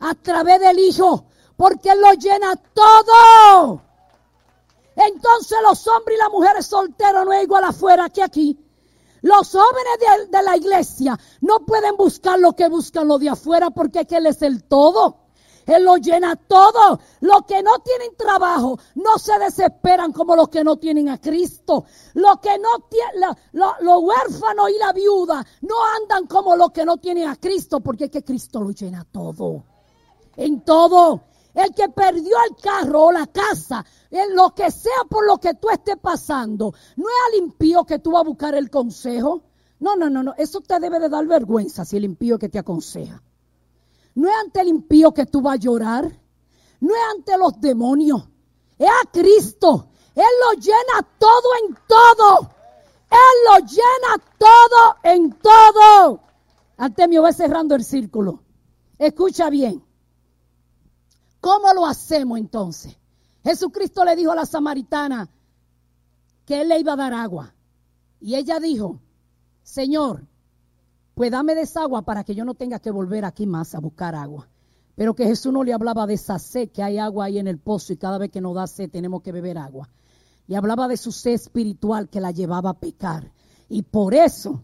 a 0.00 0.16
través 0.16 0.58
del 0.58 0.80
Hijo, 0.80 1.26
porque 1.56 1.90
Él 1.90 2.00
lo 2.00 2.12
llena 2.14 2.56
todo. 2.56 3.85
Entonces 4.96 5.58
los 5.62 5.86
hombres 5.86 6.16
y 6.16 6.22
las 6.22 6.30
mujeres 6.30 6.66
solteros 6.66 7.24
no 7.24 7.32
es 7.32 7.44
igual 7.44 7.64
afuera 7.64 8.08
que 8.08 8.22
aquí. 8.22 8.58
Los 9.22 9.50
jóvenes 9.50 10.30
de, 10.30 10.42
la 10.42 10.56
iglesia 10.56 11.18
no 11.40 11.60
pueden 11.66 11.96
buscar 11.96 12.38
lo 12.38 12.54
que 12.54 12.68
buscan 12.68 13.08
los 13.08 13.20
de 13.20 13.28
afuera 13.28 13.70
porque 13.70 14.06
que 14.06 14.16
Él 14.16 14.26
es 14.26 14.40
el 14.42 14.64
todo. 14.64 15.26
Él 15.66 15.84
lo 15.84 15.96
llena 15.96 16.36
todo. 16.36 17.00
Los 17.20 17.42
que 17.42 17.60
no 17.62 17.80
tienen 17.80 18.16
trabajo 18.16 18.78
no 18.94 19.18
se 19.18 19.36
desesperan 19.38 20.12
como 20.12 20.36
los 20.36 20.48
que 20.48 20.62
no 20.62 20.76
tienen 20.76 21.08
a 21.08 21.20
Cristo. 21.20 21.84
Los 22.14 22.38
que 22.38 22.56
no 22.58 22.86
tienen, 22.88 23.36
los 23.52 24.02
huérfanos 24.02 24.70
y 24.70 24.78
la 24.78 24.92
viuda 24.92 25.44
no 25.62 25.74
andan 26.00 26.26
como 26.26 26.54
los 26.54 26.70
que 26.70 26.84
no 26.84 26.98
tienen 26.98 27.28
a 27.28 27.36
Cristo 27.36 27.80
porque 27.80 28.04
es 28.04 28.10
que 28.10 28.22
Cristo 28.22 28.60
lo 28.60 28.70
llena 28.70 29.04
todo. 29.10 29.64
En 30.36 30.60
todo. 30.60 31.24
El 31.56 31.74
que 31.74 31.88
perdió 31.88 32.36
el 32.50 32.56
carro 32.62 33.04
o 33.04 33.12
la 33.12 33.26
casa, 33.28 33.82
en 34.10 34.36
lo 34.36 34.54
que 34.54 34.70
sea 34.70 35.04
por 35.08 35.26
lo 35.26 35.38
que 35.38 35.54
tú 35.54 35.70
estés 35.70 35.96
pasando, 35.96 36.74
no 36.96 37.04
es 37.08 37.14
al 37.28 37.38
impío 37.42 37.86
que 37.86 37.98
tú 37.98 38.10
vas 38.10 38.20
a 38.20 38.28
buscar 38.28 38.54
el 38.54 38.68
consejo. 38.68 39.42
No, 39.80 39.96
no, 39.96 40.10
no, 40.10 40.22
no. 40.22 40.34
Eso 40.36 40.60
te 40.60 40.78
debe 40.78 41.00
de 41.00 41.08
dar 41.08 41.26
vergüenza 41.26 41.86
si 41.86 41.96
el 41.96 42.04
impío 42.04 42.38
que 42.38 42.50
te 42.50 42.58
aconseja. 42.58 43.22
No 44.16 44.28
es 44.28 44.34
ante 44.44 44.60
el 44.60 44.68
impío 44.68 45.14
que 45.14 45.24
tú 45.24 45.40
vas 45.40 45.54
a 45.54 45.56
llorar. 45.58 46.04
No 46.80 46.94
es 46.94 47.00
ante 47.16 47.38
los 47.38 47.58
demonios. 47.58 48.28
Es 48.78 48.90
a 48.90 49.10
Cristo. 49.10 49.88
Él 50.14 50.24
lo 50.44 50.60
llena 50.60 51.08
todo 51.18 51.48
en 51.64 51.78
todo. 51.88 52.50
Él 53.10 53.38
lo 53.48 53.66
llena 53.66 54.24
todo 54.36 54.96
en 55.04 55.32
todo. 55.32 56.20
Artemio 56.76 57.22
va 57.22 57.32
cerrando 57.32 57.74
el 57.74 57.82
círculo. 57.82 58.42
Escucha 58.98 59.48
bien. 59.48 59.85
¿Cómo 61.46 61.72
lo 61.74 61.86
hacemos 61.86 62.40
entonces? 62.40 62.98
Jesucristo 63.44 64.04
le 64.04 64.16
dijo 64.16 64.32
a 64.32 64.34
la 64.34 64.46
samaritana 64.46 65.30
que 66.44 66.60
él 66.60 66.68
le 66.68 66.80
iba 66.80 66.94
a 66.94 66.96
dar 66.96 67.14
agua. 67.14 67.54
Y 68.20 68.34
ella 68.34 68.58
dijo, 68.58 68.98
Señor, 69.62 70.26
pues 71.14 71.30
dame 71.30 71.54
de 71.54 71.60
esa 71.60 71.82
agua 71.82 72.02
para 72.02 72.24
que 72.24 72.34
yo 72.34 72.44
no 72.44 72.54
tenga 72.54 72.80
que 72.80 72.90
volver 72.90 73.24
aquí 73.24 73.46
más 73.46 73.76
a 73.76 73.78
buscar 73.78 74.16
agua. 74.16 74.48
Pero 74.96 75.14
que 75.14 75.24
Jesús 75.24 75.52
no 75.52 75.62
le 75.62 75.72
hablaba 75.72 76.04
de 76.08 76.14
esa 76.14 76.40
sed, 76.40 76.70
que 76.70 76.82
hay 76.82 76.98
agua 76.98 77.26
ahí 77.26 77.38
en 77.38 77.46
el 77.46 77.58
pozo 77.58 77.92
y 77.92 77.96
cada 77.96 78.18
vez 78.18 78.32
que 78.32 78.40
nos 78.40 78.56
da 78.56 78.66
sed 78.66 78.90
tenemos 78.90 79.22
que 79.22 79.30
beber 79.30 79.56
agua. 79.56 79.88
Y 80.48 80.56
hablaba 80.56 80.88
de 80.88 80.96
su 80.96 81.12
sed 81.12 81.34
espiritual 81.34 82.08
que 82.08 82.20
la 82.20 82.32
llevaba 82.32 82.70
a 82.70 82.80
pecar. 82.80 83.30
Y 83.68 83.82
por 83.82 84.14
eso, 84.14 84.62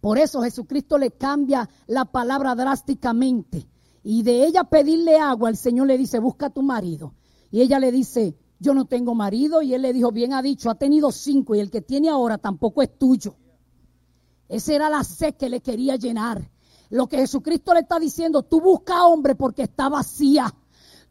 por 0.00 0.16
eso 0.16 0.42
Jesucristo 0.42 0.96
le 0.96 1.10
cambia 1.10 1.68
la 1.88 2.04
palabra 2.04 2.54
drásticamente. 2.54 3.66
Y 4.08 4.22
de 4.22 4.46
ella 4.46 4.62
pedirle 4.62 5.18
agua, 5.18 5.50
el 5.50 5.56
Señor 5.56 5.88
le 5.88 5.98
dice, 5.98 6.20
busca 6.20 6.46
a 6.46 6.50
tu 6.50 6.62
marido. 6.62 7.14
Y 7.50 7.60
ella 7.60 7.80
le 7.80 7.90
dice, 7.90 8.36
yo 8.60 8.72
no 8.72 8.84
tengo 8.84 9.16
marido. 9.16 9.62
Y 9.62 9.74
él 9.74 9.82
le 9.82 9.92
dijo, 9.92 10.12
bien 10.12 10.32
ha 10.32 10.42
dicho, 10.42 10.70
ha 10.70 10.76
tenido 10.76 11.10
cinco 11.10 11.56
y 11.56 11.58
el 11.58 11.72
que 11.72 11.80
tiene 11.80 12.08
ahora 12.08 12.38
tampoco 12.38 12.82
es 12.82 12.96
tuyo. 12.96 13.34
Esa 14.48 14.74
era 14.74 14.88
la 14.90 15.02
sed 15.02 15.34
que 15.34 15.48
le 15.48 15.60
quería 15.60 15.96
llenar. 15.96 16.48
Lo 16.90 17.08
que 17.08 17.16
Jesucristo 17.16 17.74
le 17.74 17.80
está 17.80 17.98
diciendo, 17.98 18.44
tú 18.44 18.60
busca 18.60 19.06
hombre 19.06 19.34
porque 19.34 19.64
está 19.64 19.88
vacía. 19.88 20.54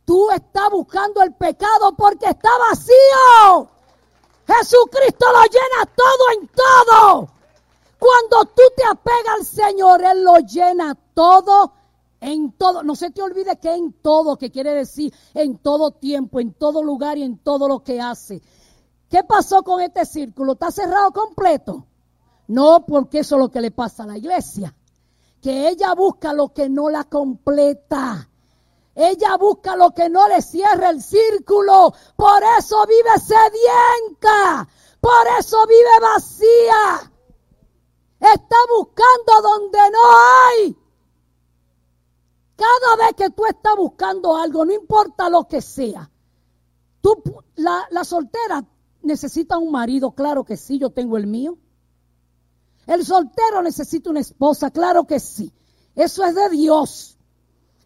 Tú 0.06 0.30
estás 0.32 0.70
buscando 0.72 1.22
el 1.22 1.34
pecado 1.34 1.98
porque 1.98 2.28
está 2.28 2.50
vacío. 2.70 3.70
Jesucristo 4.48 5.26
lo 5.34 5.44
llena 5.44 5.94
todo 5.94 6.40
en 6.40 6.48
todo. 6.48 7.30
Cuando 8.00 8.54
tú 8.56 8.62
te 8.74 8.86
apegas 8.86 9.40
al 9.40 9.46
Señor, 9.46 10.02
Él 10.02 10.24
lo 10.24 10.38
llena 10.38 10.96
todo 11.14 11.74
en 12.26 12.54
todo. 12.54 12.84
No 12.84 12.96
se 12.96 13.12
te 13.12 13.22
olvide 13.22 13.58
que 13.60 13.74
en 13.74 13.94
todo, 13.94 14.38
que 14.38 14.52
quiere 14.52 14.74
decir 14.74 15.14
en 15.34 15.60
todo 15.60 15.92
tiempo, 15.92 16.40
en 16.40 16.54
todo 16.54 16.84
lugar 16.84 17.18
y 17.18 17.24
en 17.24 17.38
todo 17.38 17.68
lo 17.68 17.84
que 17.84 18.02
hace. 18.02 18.42
¿Qué 19.10 19.24
pasó 19.24 19.64
con 19.64 19.80
este 19.82 20.06
círculo? 20.06 20.54
¿Está 20.54 20.72
cerrado 20.72 21.12
completo? 21.12 21.86
No, 22.48 22.86
porque 22.86 23.20
eso 23.20 23.36
es 23.36 23.42
lo 23.42 23.50
que 23.50 23.62
le 23.62 23.72
pasa 23.72 24.04
a 24.04 24.08
la 24.08 24.18
iglesia. 24.18 24.76
Que 25.42 25.70
ella 25.70 25.94
busca 25.94 26.34
lo 26.34 26.52
que 26.52 26.68
no 26.68 26.90
la 26.90 27.04
completa. 27.04 28.28
Ella 28.96 29.38
busca 29.38 29.76
lo 29.76 29.92
que 29.92 30.10
no 30.10 30.28
le 30.28 30.42
cierra 30.42 30.90
el 30.90 31.04
círculo. 31.04 31.94
Por 32.16 32.42
eso 32.58 32.86
vive 32.88 33.20
sedienta. 33.20 34.68
Por 35.00 35.28
eso 35.40 35.58
vive 35.68 36.00
vacía. 36.02 37.12
Está 38.20 38.56
buscando 38.76 39.48
donde 39.48 39.92
no 39.92 40.00
hay. 40.18 40.85
Cada 42.56 43.06
vez 43.06 43.16
que 43.18 43.30
tú 43.32 43.46
estás 43.46 43.76
buscando 43.78 44.36
algo, 44.36 44.66
no 44.66 44.74
importa 44.74 45.30
lo 45.30 45.48
que 45.48 45.62
sea. 45.62 46.10
Tú, 47.02 47.22
la, 47.56 47.86
la 47.92 48.04
soltera 48.04 48.66
necesita 49.02 49.58
un 49.58 49.72
marido, 49.72 50.12
claro 50.12 50.44
que 50.44 50.58
sí, 50.58 50.80
yo 50.80 50.90
tengo 50.90 51.18
el 51.18 51.28
mío. 51.28 51.58
El 52.88 53.06
soltero 53.06 53.62
necesita 53.62 54.10
una 54.10 54.20
esposa, 54.20 54.72
claro 54.72 55.06
que 55.06 55.20
sí. 55.20 55.52
Eso 55.96 56.24
es 56.24 56.36
de 56.36 56.50
Dios. 56.50 57.18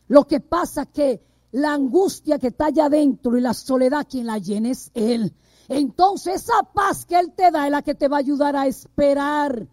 Lo 0.07 0.25
que 0.25 0.39
pasa 0.39 0.85
que 0.85 1.23
la 1.51 1.73
angustia 1.73 2.39
que 2.39 2.47
está 2.47 2.67
allá 2.67 2.85
adentro 2.85 3.37
y 3.37 3.41
la 3.41 3.53
soledad 3.53 4.07
quien 4.09 4.25
la 4.25 4.37
llena 4.37 4.69
es 4.69 4.91
Él. 4.93 5.33
Entonces 5.67 6.43
esa 6.43 6.63
paz 6.73 7.05
que 7.05 7.17
Él 7.17 7.33
te 7.33 7.51
da 7.51 7.65
es 7.65 7.71
la 7.71 7.81
que 7.81 7.95
te 7.95 8.07
va 8.07 8.17
a 8.17 8.19
ayudar 8.19 8.55
a 8.55 8.67
esperar. 8.67 9.67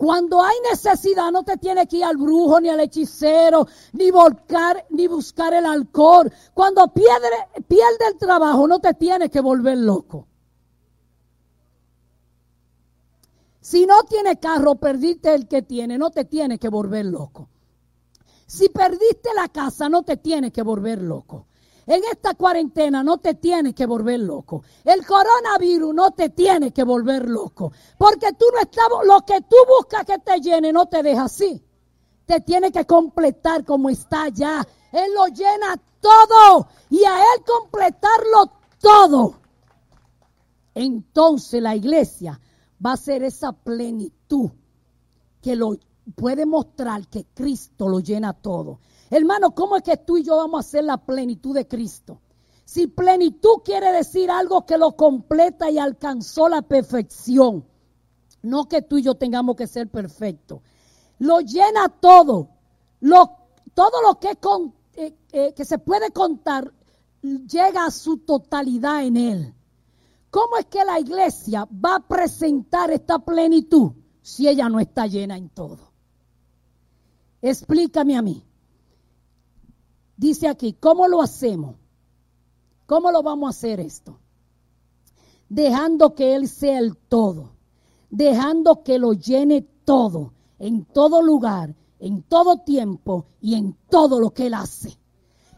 Cuando 0.00 0.42
hay 0.42 0.56
necesidad 0.70 1.30
no 1.30 1.42
te 1.42 1.58
tiene 1.58 1.86
que 1.86 1.98
ir 1.98 2.04
al 2.04 2.16
brujo 2.16 2.58
ni 2.58 2.70
al 2.70 2.80
hechicero, 2.80 3.68
ni 3.92 4.10
volcar, 4.10 4.86
ni 4.88 5.06
buscar 5.06 5.52
el 5.52 5.66
alcohol. 5.66 6.32
Cuando 6.54 6.88
pierde, 6.88 7.28
pierde 7.68 8.06
el 8.10 8.16
trabajo 8.16 8.66
no 8.66 8.78
te 8.78 8.94
tiene 8.94 9.28
que 9.28 9.42
volver 9.42 9.76
loco. 9.76 10.26
Si 13.60 13.84
no 13.84 14.04
tiene 14.04 14.40
carro, 14.40 14.76
perdiste 14.76 15.34
el 15.34 15.46
que 15.46 15.60
tiene, 15.60 15.98
no 15.98 16.10
te 16.10 16.24
tiene 16.24 16.58
que 16.58 16.70
volver 16.70 17.04
loco. 17.04 17.50
Si 18.46 18.70
perdiste 18.70 19.28
la 19.36 19.48
casa, 19.48 19.90
no 19.90 20.02
te 20.02 20.16
tiene 20.16 20.50
que 20.50 20.62
volver 20.62 21.02
loco. 21.02 21.44
En 21.90 22.04
esta 22.04 22.34
cuarentena 22.34 23.02
no 23.02 23.18
te 23.18 23.34
tiene 23.34 23.74
que 23.74 23.84
volver 23.84 24.20
loco. 24.20 24.62
El 24.84 25.04
coronavirus 25.04 25.92
no 25.92 26.12
te 26.12 26.28
tiene 26.28 26.72
que 26.72 26.84
volver 26.84 27.28
loco. 27.28 27.72
Porque 27.98 28.32
tú 28.34 28.44
no 28.54 28.60
estás, 28.60 28.86
lo 29.04 29.26
que 29.26 29.40
tú 29.40 29.56
buscas 29.66 30.04
que 30.04 30.20
te 30.20 30.38
llene 30.38 30.72
no 30.72 30.86
te 30.86 31.02
deja 31.02 31.24
así. 31.24 31.60
Te 32.26 32.42
tiene 32.42 32.70
que 32.70 32.84
completar 32.84 33.64
como 33.64 33.90
está 33.90 34.28
ya. 34.28 34.64
Él 34.92 35.12
lo 35.12 35.26
llena 35.34 35.82
todo. 36.00 36.68
Y 36.90 37.02
a 37.02 37.22
él 37.22 37.42
completarlo 37.44 38.52
todo. 38.80 39.40
Entonces 40.72 41.60
la 41.60 41.74
iglesia 41.74 42.40
va 42.86 42.92
a 42.92 42.98
ser 42.98 43.24
esa 43.24 43.50
plenitud 43.50 44.48
que 45.42 45.56
lo 45.56 45.76
puede 46.14 46.46
mostrar 46.46 47.08
que 47.08 47.26
Cristo 47.34 47.88
lo 47.88 47.98
llena 47.98 48.32
todo. 48.32 48.78
Hermano, 49.10 49.54
¿cómo 49.54 49.76
es 49.76 49.82
que 49.82 49.96
tú 49.96 50.18
y 50.18 50.22
yo 50.22 50.36
vamos 50.36 50.58
a 50.58 50.66
hacer 50.68 50.84
la 50.84 50.96
plenitud 50.96 51.54
de 51.54 51.66
Cristo? 51.66 52.20
Si 52.64 52.86
plenitud 52.86 53.62
quiere 53.64 53.90
decir 53.90 54.30
algo 54.30 54.64
que 54.64 54.78
lo 54.78 54.92
completa 54.92 55.68
y 55.68 55.78
alcanzó 55.78 56.48
la 56.48 56.62
perfección, 56.62 57.64
no 58.42 58.68
que 58.68 58.82
tú 58.82 58.98
y 58.98 59.02
yo 59.02 59.16
tengamos 59.16 59.56
que 59.56 59.66
ser 59.66 59.88
perfectos. 59.88 60.60
Lo 61.18 61.40
llena 61.40 61.88
todo. 61.88 62.50
Lo, 63.00 63.36
todo 63.74 64.00
lo 64.02 64.20
que, 64.20 64.38
eh, 64.94 65.16
eh, 65.32 65.54
que 65.54 65.64
se 65.64 65.78
puede 65.78 66.12
contar 66.12 66.72
llega 67.22 67.86
a 67.86 67.90
su 67.90 68.18
totalidad 68.18 69.04
en 69.04 69.16
él. 69.16 69.54
¿Cómo 70.30 70.56
es 70.56 70.66
que 70.66 70.84
la 70.84 71.00
iglesia 71.00 71.66
va 71.84 71.96
a 71.96 72.06
presentar 72.06 72.92
esta 72.92 73.18
plenitud 73.18 73.90
si 74.22 74.46
ella 74.48 74.68
no 74.68 74.78
está 74.78 75.08
llena 75.08 75.36
en 75.36 75.48
todo? 75.48 75.90
Explícame 77.42 78.16
a 78.16 78.22
mí. 78.22 78.44
Dice 80.20 80.48
aquí, 80.48 80.74
¿cómo 80.74 81.08
lo 81.08 81.22
hacemos? 81.22 81.76
¿Cómo 82.84 83.10
lo 83.10 83.22
vamos 83.22 83.46
a 83.46 83.56
hacer 83.56 83.80
esto? 83.80 84.18
Dejando 85.48 86.14
que 86.14 86.34
Él 86.34 86.46
sea 86.46 86.78
el 86.78 86.94
todo, 86.94 87.52
dejando 88.10 88.82
que 88.82 88.98
lo 88.98 89.14
llene 89.14 89.62
todo, 89.62 90.34
en 90.58 90.84
todo 90.84 91.22
lugar, 91.22 91.74
en 92.00 92.22
todo 92.22 92.58
tiempo 92.58 93.28
y 93.40 93.54
en 93.54 93.74
todo 93.88 94.20
lo 94.20 94.34
que 94.34 94.48
Él 94.48 94.52
hace. 94.52 94.98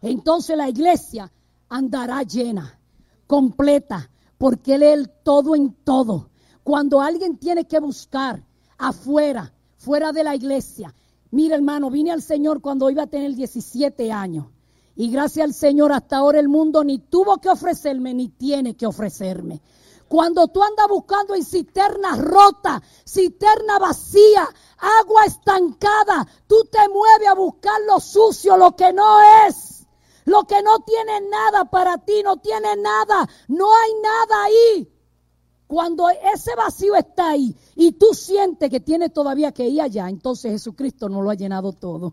Entonces 0.00 0.56
la 0.56 0.68
iglesia 0.68 1.32
andará 1.68 2.22
llena, 2.22 2.78
completa, 3.26 4.08
porque 4.38 4.76
Él 4.76 4.84
es 4.84 4.94
el 4.96 5.10
todo 5.24 5.56
en 5.56 5.74
todo. 5.82 6.30
Cuando 6.62 7.00
alguien 7.00 7.36
tiene 7.36 7.64
que 7.64 7.80
buscar 7.80 8.46
afuera, 8.78 9.52
fuera 9.76 10.12
de 10.12 10.22
la 10.22 10.36
iglesia, 10.36 10.94
mira 11.32 11.56
hermano, 11.56 11.90
vine 11.90 12.12
al 12.12 12.22
Señor 12.22 12.60
cuando 12.60 12.88
iba 12.90 13.02
a 13.02 13.08
tener 13.08 13.34
17 13.34 14.12
años. 14.12 14.51
Y 14.94 15.10
gracias 15.10 15.44
al 15.44 15.54
Señor 15.54 15.92
hasta 15.92 16.18
ahora 16.18 16.38
el 16.38 16.48
mundo 16.48 16.84
ni 16.84 16.98
tuvo 16.98 17.38
que 17.38 17.48
ofrecerme 17.48 18.14
ni 18.14 18.28
tiene 18.28 18.76
que 18.76 18.86
ofrecerme. 18.86 19.60
Cuando 20.08 20.48
tú 20.48 20.62
andas 20.62 20.88
buscando 20.88 21.34
en 21.34 21.42
cisterna 21.42 22.16
rota, 22.16 22.82
cisterna 23.06 23.78
vacía, 23.78 24.46
agua 25.00 25.24
estancada, 25.24 26.28
tú 26.46 26.68
te 26.70 26.86
mueves 26.90 27.28
a 27.28 27.34
buscar 27.34 27.80
lo 27.86 27.98
sucio, 27.98 28.58
lo 28.58 28.76
que 28.76 28.92
no 28.92 29.20
es. 29.48 29.86
Lo 30.26 30.44
que 30.44 30.62
no 30.62 30.80
tiene 30.80 31.22
nada 31.22 31.64
para 31.64 31.96
ti, 31.98 32.22
no 32.22 32.36
tiene 32.36 32.76
nada, 32.76 33.26
no 33.48 33.74
hay 33.74 33.90
nada 34.02 34.44
ahí. 34.44 34.88
Cuando 35.66 36.10
ese 36.10 36.54
vacío 36.54 36.94
está 36.94 37.30
ahí 37.30 37.56
y 37.74 37.92
tú 37.92 38.12
sientes 38.12 38.68
que 38.68 38.80
tiene 38.80 39.08
todavía 39.08 39.52
que 39.52 39.66
ir 39.66 39.80
allá, 39.80 40.10
entonces 40.10 40.52
Jesucristo 40.52 41.08
no 41.08 41.22
lo 41.22 41.30
ha 41.30 41.34
llenado 41.34 41.72
todo. 41.72 42.12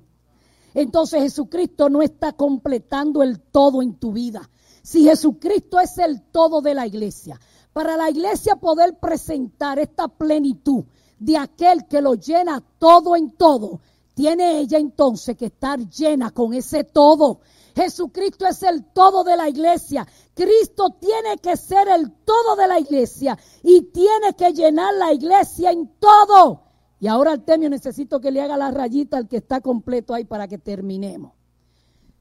Entonces 0.74 1.24
Jesucristo 1.24 1.90
no 1.90 2.02
está 2.02 2.34
completando 2.34 3.24
el 3.24 3.40
todo 3.40 3.82
en 3.82 3.96
tu 3.96 4.14
vida. 4.14 4.50
Si 4.84 5.04
Jesucristo 5.04 5.80
es 5.80 5.98
el 5.98 6.22
todo 6.32 6.62
de 6.62 6.74
la 6.74 6.88
iglesia, 6.88 7.40
para 7.74 7.98
la 7.98 8.10
iglesia 8.10 8.56
poder 8.56 8.98
presentar 9.00 9.80
esta 9.80 10.08
plenitud 10.08 10.84
de 11.20 11.38
aquel 11.38 11.86
que 11.88 12.02
lo 12.02 12.16
llena 12.16 12.64
todo 12.80 13.16
en 13.16 13.32
todo, 13.32 13.82
tiene 14.14 14.60
ella 14.60 14.78
entonces 14.78 15.38
que 15.38 15.46
estar 15.46 15.80
llena 15.90 16.32
con 16.32 16.54
ese 16.54 16.84
todo. 16.84 17.40
Jesucristo 17.76 18.46
es 18.48 18.64
el 18.64 18.86
todo 18.92 19.24
de 19.24 19.38
la 19.38 19.48
iglesia. 19.48 20.06
Cristo 20.34 20.96
tiene 21.00 21.38
que 21.38 21.56
ser 21.56 21.88
el 21.88 22.12
todo 22.26 22.56
de 22.58 22.68
la 22.68 22.80
iglesia 22.80 23.38
y 23.64 23.84
tiene 23.84 24.34
que 24.38 24.52
llenar 24.52 24.94
la 24.96 25.14
iglesia 25.14 25.72
en 25.72 25.88
todo. 26.00 26.69
Y 27.00 27.08
ahora 27.08 27.32
Artemio 27.32 27.70
necesito 27.70 28.20
que 28.20 28.32
le 28.32 28.42
haga 28.42 28.58
la 28.58 28.72
rayita 28.72 29.18
al 29.18 29.28
que 29.28 29.38
está 29.38 29.62
completo 29.62 30.14
ahí 30.14 30.26
para 30.26 30.48
que 30.48 30.58
terminemos. 30.58 31.34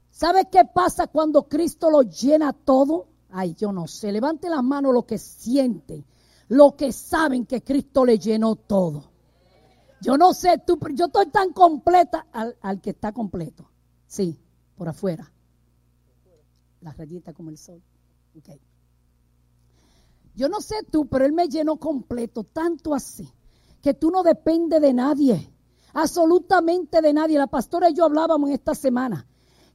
¿Sabe 0.09 0.49
qué 0.49 0.63
pasa 0.65 1.07
cuando 1.07 1.47
Cristo 1.47 1.89
lo 1.89 2.01
llena 2.01 2.53
todo? 2.53 3.07
Ay, 3.29 3.53
yo 3.55 3.71
no 3.71 3.87
sé. 3.87 4.11
Levante 4.11 4.49
las 4.49 4.63
manos 4.63 4.93
lo 4.93 5.05
que 5.05 5.17
sienten, 5.17 6.05
lo 6.47 6.75
que 6.75 6.91
saben 6.91 7.45
que 7.45 7.61
Cristo 7.61 8.05
le 8.05 8.17
llenó 8.17 8.55
todo. 8.55 9.11
Yo 10.01 10.17
no 10.17 10.33
sé, 10.33 10.61
tú, 10.65 10.79
yo 10.93 11.07
estoy 11.07 11.27
tan 11.27 11.51
completa 11.51 12.27
al, 12.31 12.57
al 12.61 12.79
que 12.79 12.91
está 12.91 13.11
completo. 13.11 13.69
Sí, 14.07 14.39
por 14.75 14.87
afuera. 14.87 15.29
La 16.81 16.93
rayita 16.93 17.33
como 17.33 17.49
el 17.49 17.57
sol. 17.57 17.81
Okay. 18.37 18.61
Yo 20.35 20.47
no 20.47 20.61
sé 20.61 20.83
tú, 20.89 21.07
pero 21.07 21.25
Él 21.25 21.33
me 21.33 21.49
llenó 21.49 21.77
completo, 21.77 22.45
tanto 22.45 22.95
así, 22.95 23.29
que 23.81 23.93
tú 23.93 24.11
no 24.11 24.23
dependes 24.23 24.81
de 24.81 24.93
nadie, 24.93 25.53
absolutamente 25.93 27.01
de 27.01 27.13
nadie. 27.13 27.37
La 27.37 27.47
pastora 27.47 27.89
y 27.89 27.93
yo 27.93 28.05
hablábamos 28.05 28.49
en 28.49 28.55
esta 28.55 28.75
semana, 28.75 29.27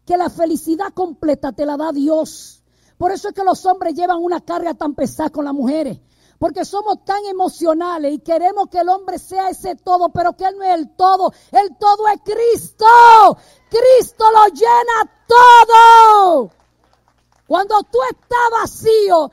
que 0.05 0.16
la 0.16 0.30
felicidad 0.30 0.92
completa 0.92 1.52
te 1.52 1.66
la 1.66 1.76
da 1.76 1.92
Dios. 1.92 2.62
Por 2.98 3.12
eso 3.12 3.28
es 3.28 3.34
que 3.34 3.44
los 3.44 3.64
hombres 3.66 3.94
llevan 3.94 4.18
una 4.22 4.40
carga 4.40 4.74
tan 4.74 4.94
pesada 4.94 5.30
con 5.30 5.44
las 5.44 5.55
mujeres. 5.55 5.98
Porque 6.38 6.64
somos 6.64 7.05
tan 7.05 7.24
emocionales 7.26 8.12
y 8.12 8.18
queremos 8.18 8.68
que 8.68 8.78
el 8.78 8.88
hombre 8.88 9.18
sea 9.18 9.48
ese 9.50 9.76
todo, 9.76 10.11
pero 10.11 10.36
que 10.36 10.44
él 10.44 10.57
no 10.59 10.64
es 10.64 10.74
el 10.74 10.94
todo. 10.94 11.32
El 11.52 11.76
todo 11.78 12.09
es 12.09 12.20
Cristo. 12.22 12.86
Cristo 13.70 14.24
lo 14.30 14.46
llena 14.48 15.26
todo. 15.26 16.50
Cuando 17.46 17.82
tú 17.84 17.98
estás 18.11 18.50
vacío, 18.61 19.30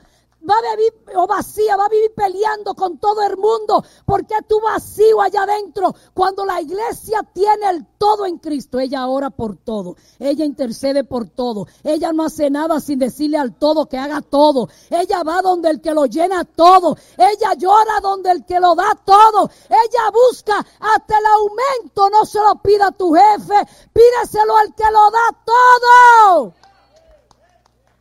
va 0.48 0.54
a 0.56 0.76
vivir 0.76 0.92
o 1.16 1.26
vacía, 1.26 1.76
va 1.76 1.86
a 1.86 1.88
vivir 1.88 2.12
peleando 2.14 2.74
con 2.74 2.98
todo 2.98 3.22
el 3.22 3.36
mundo. 3.36 3.84
porque 4.04 4.34
tú 4.48 4.60
vacío 4.60 5.20
allá 5.20 5.42
adentro? 5.42 5.94
Cuando 6.14 6.44
la 6.44 6.60
iglesia 6.60 7.22
tiene 7.32 7.70
el 7.70 7.86
todo 7.98 8.26
en 8.26 8.38
Cristo, 8.38 8.78
ella 8.78 9.06
ora 9.06 9.30
por 9.30 9.56
todo, 9.56 9.96
ella 10.18 10.44
intercede 10.44 11.04
por 11.04 11.28
todo, 11.28 11.66
ella 11.84 12.12
no 12.12 12.24
hace 12.24 12.50
nada 12.50 12.80
sin 12.80 12.98
decirle 12.98 13.38
al 13.38 13.54
todo 13.54 13.86
que 13.86 13.98
haga 13.98 14.20
todo, 14.20 14.68
ella 14.90 15.22
va 15.22 15.40
donde 15.42 15.70
el 15.70 15.80
que 15.80 15.94
lo 15.94 16.06
llena 16.06 16.44
todo, 16.44 16.96
ella 17.16 17.54
llora 17.54 18.00
donde 18.02 18.30
el 18.30 18.44
que 18.44 18.58
lo 18.58 18.74
da 18.74 18.98
todo, 19.04 19.50
ella 19.68 20.10
busca 20.12 20.58
hasta 20.58 21.18
el 21.18 21.26
aumento, 21.26 22.10
no 22.10 22.24
se 22.24 22.38
lo 22.38 22.56
pida 22.60 22.88
a 22.88 22.92
tu 22.92 23.12
jefe, 23.12 23.54
pídeselo 23.92 24.56
al 24.56 24.74
que 24.74 24.90
lo 24.90 25.10
da 25.10 25.44
todo. 25.44 26.61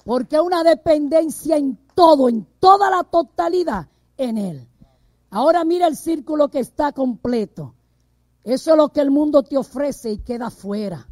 Porque 0.04 0.40
una 0.40 0.64
dependencia 0.64 1.58
en 1.58 1.78
todo, 1.94 2.30
en 2.30 2.48
toda 2.60 2.90
la 2.90 3.04
totalidad 3.04 3.88
en 4.18 4.38
Él. 4.38 4.68
Ahora 5.30 5.64
mira 5.64 5.88
el 5.88 5.96
círculo 5.96 6.50
que 6.50 6.60
está 6.60 6.92
completo. 6.92 7.76
Eso 8.44 8.72
es 8.72 8.78
lo 8.78 8.90
que 8.90 9.02
el 9.02 9.12
mundo 9.12 9.44
te 9.44 9.58
ofrece 9.58 10.12
y 10.12 10.18
queda 10.18 10.50
fuera. 10.50 11.08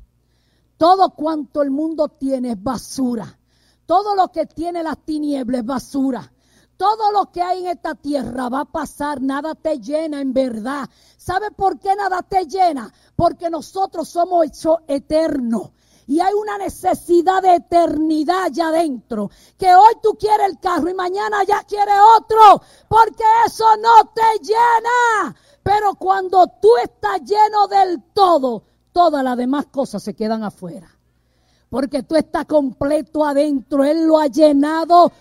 Todo 0.78 1.12
cuanto 1.12 1.62
el 1.62 1.72
mundo 1.72 2.10
tiene 2.10 2.52
es 2.52 2.64
basura. 2.64 3.38
Todo 3.86 4.16
lo 4.16 4.32
que 4.32 4.46
tiene 4.46 4.84
las 4.84 4.98
tinieblas 5.00 5.62
es 5.62 5.66
basura. 5.66 6.34
Todo 6.78 7.12
lo 7.12 7.32
que 7.32 7.42
hay 7.42 7.66
en 7.66 7.68
esta 7.68 7.94
tierra 7.94 8.48
va 8.48 8.62
a 8.62 8.66
pasar, 8.66 9.22
nada 9.22 9.54
te 9.54 9.80
llena 9.80 10.22
en 10.22 10.32
verdad. 10.32 10.90
¿Sabe 11.18 11.52
por 11.52 11.78
qué 11.78 11.94
nada 11.96 12.22
te 12.24 12.46
llena? 12.46 12.92
Porque 13.16 13.50
nosotros 13.50 14.08
somos 14.08 14.46
hechos 14.46 14.78
eternos 14.88 15.72
y 16.10 16.20
hay 16.22 16.34
una 16.34 16.58
necesidad 16.58 17.40
de 17.44 17.54
eternidad 17.54 18.46
allá 18.46 18.70
adentro. 18.70 19.30
Que 19.60 19.76
hoy 19.76 19.94
tú 20.02 20.18
quieres 20.20 20.48
el 20.50 20.60
carro 20.60 20.90
y 20.90 20.96
mañana 20.96 21.44
ya 21.48 21.62
quieres 21.62 21.94
otro, 22.18 22.64
porque 22.88 23.24
eso 23.46 23.66
no 23.78 24.12
te 24.12 24.44
llena. 24.44 25.36
Pero 25.62 25.94
cuando 25.94 26.48
tú 26.60 26.70
estás 26.84 27.22
lleno 27.22 27.68
del 27.68 28.02
todo, 28.12 28.64
todas 28.92 29.24
las 29.24 29.38
demás 29.38 29.68
cosas 29.68 30.02
se 30.02 30.16
quedan 30.16 30.44
afuera. 30.44 30.90
Porque 31.70 32.02
tú 32.02 32.16
estás 32.16 32.46
completo 32.46 33.24
adentro, 33.24 33.84
Él 33.84 34.08
lo 34.08 34.18
ha 34.18 34.26
llenado 34.26 35.12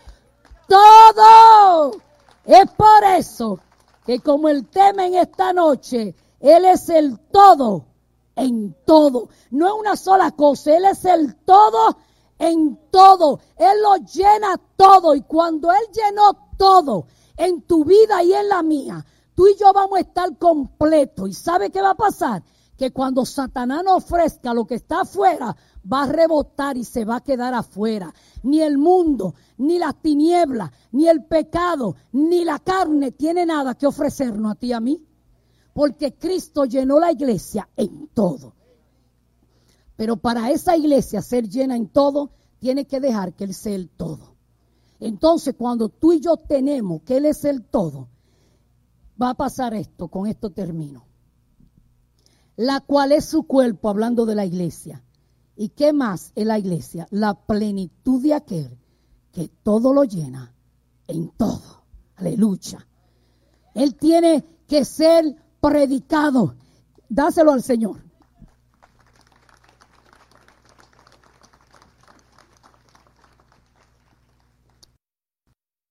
todo. 0.67 2.01
Es 2.47 2.65
por 2.71 3.05
eso 3.15 3.61
que 4.07 4.21
como 4.21 4.49
el 4.49 4.67
tema 4.67 5.05
en 5.05 5.17
esta 5.17 5.53
noche, 5.53 6.15
Él 6.41 6.65
es 6.65 6.89
el 6.89 7.19
todo 7.31 7.88
en 8.39 8.77
todo. 8.87 9.29
No 9.51 9.67
es 9.67 9.73
una 9.79 9.97
sola 9.97 10.31
cosa, 10.31 10.77
Él 10.77 10.85
es 10.85 11.05
el 11.05 11.37
todo 11.45 11.99
en 12.39 12.79
todo. 12.91 13.41
Él 13.57 13.83
lo 13.83 13.97
llena 13.97 14.61
todo 14.77 15.15
y 15.15 15.23
cuando 15.23 15.71
Él 15.71 15.85
llenó 15.93 16.53
todo 16.57 17.07
en 17.37 17.63
tu 17.63 17.85
vida 17.85 18.23
y 18.23 18.33
en 18.33 18.49
la 18.49 18.63
mía, 18.63 19.05
tú 19.35 19.47
y 19.49 19.57
yo 19.57 19.73
vamos 19.73 19.99
a 19.99 20.03
estar 20.03 20.37
completos. 20.39 21.29
¿Y 21.29 21.35
sabe 21.35 21.71
qué 21.71 21.83
va 21.83 21.91
a 21.91 21.97
pasar? 21.97 22.43
Que 22.77 22.93
cuando 22.93 23.27
Satanás 23.27 23.83
nos 23.85 24.05
ofrezca 24.05 24.55
lo 24.55 24.65
que 24.65 24.77
está 24.77 25.01
afuera, 25.01 25.57
va 25.91 26.03
a 26.05 26.07
rebotar 26.07 26.77
y 26.77 26.85
se 26.85 27.05
va 27.05 27.17
a 27.17 27.25
quedar 27.25 27.55
afuera. 27.55 28.15
Ni 28.45 28.61
el 28.63 28.79
mundo, 28.79 29.35
ni 29.57 29.81
las 29.81 30.01
tinieblas, 30.01 30.71
ni 30.93 31.09
el 31.09 31.25
pecado, 31.25 31.97
ni 32.13 32.45
la 32.45 32.61
carne 32.61 33.11
tiene 33.11 33.45
nada 33.45 33.75
que 33.75 33.89
ofrecernos 33.89 34.53
a 34.53 34.55
ti 34.55 34.69
y 34.69 34.73
a 34.75 34.81
mí 34.81 35.08
porque 35.79 36.13
Cristo 36.13 36.65
llenó 36.65 36.99
la 36.99 37.13
iglesia 37.13 37.69
en 37.77 38.09
todo. 38.09 38.53
Pero 39.95 40.17
para 40.17 40.51
esa 40.51 40.77
iglesia 40.77 41.23
ser 41.23 41.49
llena 41.49 41.77
en 41.77 41.87
todo, 41.87 42.33
tiene 42.59 42.89
que 42.89 42.99
dejar 42.99 43.33
que 43.35 43.45
Él 43.45 43.55
sea 43.55 43.77
el 43.77 43.89
todo. 43.89 44.35
Entonces, 44.99 45.55
cuando 45.57 45.89
tú 45.89 46.15
y 46.15 46.19
yo 46.19 46.37
tenemos 46.37 47.03
que 47.03 47.19
Él 47.19 47.27
es 47.27 47.45
el 47.45 47.63
todo, 47.63 48.09
va 49.23 49.31
a 49.31 49.35
pasar 49.35 49.73
esto, 49.73 50.09
con 50.09 50.27
esto 50.27 50.51
termino. 50.51 51.07
La 52.57 52.81
cual 52.81 53.13
es 53.13 53.27
su 53.27 53.45
cuerpo, 53.45 53.89
hablando 53.89 54.27
de 54.27 54.35
la 54.35 54.45
iglesia. 54.45 55.05
¿Y 55.55 55.69
qué 55.69 55.93
más 55.93 56.33
es 56.35 56.45
la 56.45 56.59
iglesia? 56.59 57.07
La 57.13 57.35
plenitud 57.35 58.21
de 58.21 58.35
aquel 58.35 58.77
que 59.31 59.47
todo 59.47 59.95
lo 59.95 60.03
llena 60.03 60.53
en 61.07 61.29
todo. 61.29 61.85
Aleluya. 62.17 62.85
Él 63.75 63.95
tiene 63.95 64.45
que 64.67 64.85
ser 64.85 65.37
predicado. 65.61 66.55
Dáselo 67.09 67.53
al 67.53 67.63
Señor. 67.63 68.03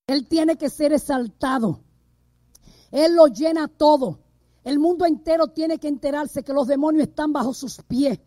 Él 0.08 0.28
tiene 0.28 0.58
que 0.58 0.70
ser 0.70 0.94
exaltado. 0.94 1.82
Él 2.92 3.16
lo 3.16 3.28
llena 3.28 3.68
todo. 3.68 4.20
El 4.64 4.80
mundo 4.80 5.06
entero 5.06 5.48
tiene 5.48 5.80
que 5.80 5.88
enterarse 5.88 6.44
que 6.44 6.54
los 6.54 6.68
demonios 6.68 7.08
están 7.08 7.34
bajo 7.34 7.54
sus 7.54 7.82
pies. 7.84 8.20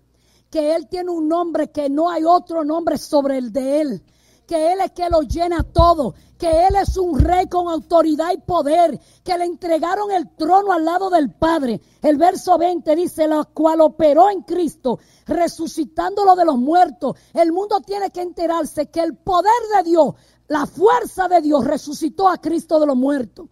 Que 0.50 0.74
Él 0.74 0.88
tiene 0.88 1.10
un 1.10 1.28
nombre 1.28 1.70
que 1.70 1.88
no 1.88 2.10
hay 2.10 2.24
otro 2.24 2.64
nombre 2.64 2.98
sobre 2.98 3.38
el 3.38 3.52
de 3.52 3.80
Él 3.80 4.02
que 4.50 4.72
Él 4.72 4.80
es 4.80 4.90
que 4.90 5.08
lo 5.08 5.22
llena 5.22 5.62
todo, 5.62 6.12
que 6.36 6.66
Él 6.66 6.74
es 6.74 6.96
un 6.96 7.20
rey 7.20 7.46
con 7.46 7.68
autoridad 7.68 8.32
y 8.32 8.38
poder, 8.38 8.98
que 9.22 9.38
le 9.38 9.44
entregaron 9.44 10.10
el 10.10 10.28
trono 10.34 10.72
al 10.72 10.84
lado 10.84 11.08
del 11.08 11.30
Padre. 11.30 11.80
El 12.02 12.16
verso 12.16 12.58
20 12.58 12.96
dice, 12.96 13.28
la 13.28 13.44
cual 13.44 13.80
operó 13.80 14.28
en 14.28 14.42
Cristo, 14.42 14.98
resucitándolo 15.24 16.34
de 16.34 16.44
los 16.44 16.58
muertos. 16.58 17.14
El 17.32 17.52
mundo 17.52 17.80
tiene 17.80 18.10
que 18.10 18.22
enterarse 18.22 18.90
que 18.90 18.98
el 18.98 19.16
poder 19.18 19.52
de 19.76 19.88
Dios, 19.88 20.14
la 20.48 20.66
fuerza 20.66 21.28
de 21.28 21.42
Dios 21.42 21.64
resucitó 21.64 22.28
a 22.28 22.38
Cristo 22.38 22.80
de 22.80 22.86
los 22.86 22.96
muertos 22.96 23.46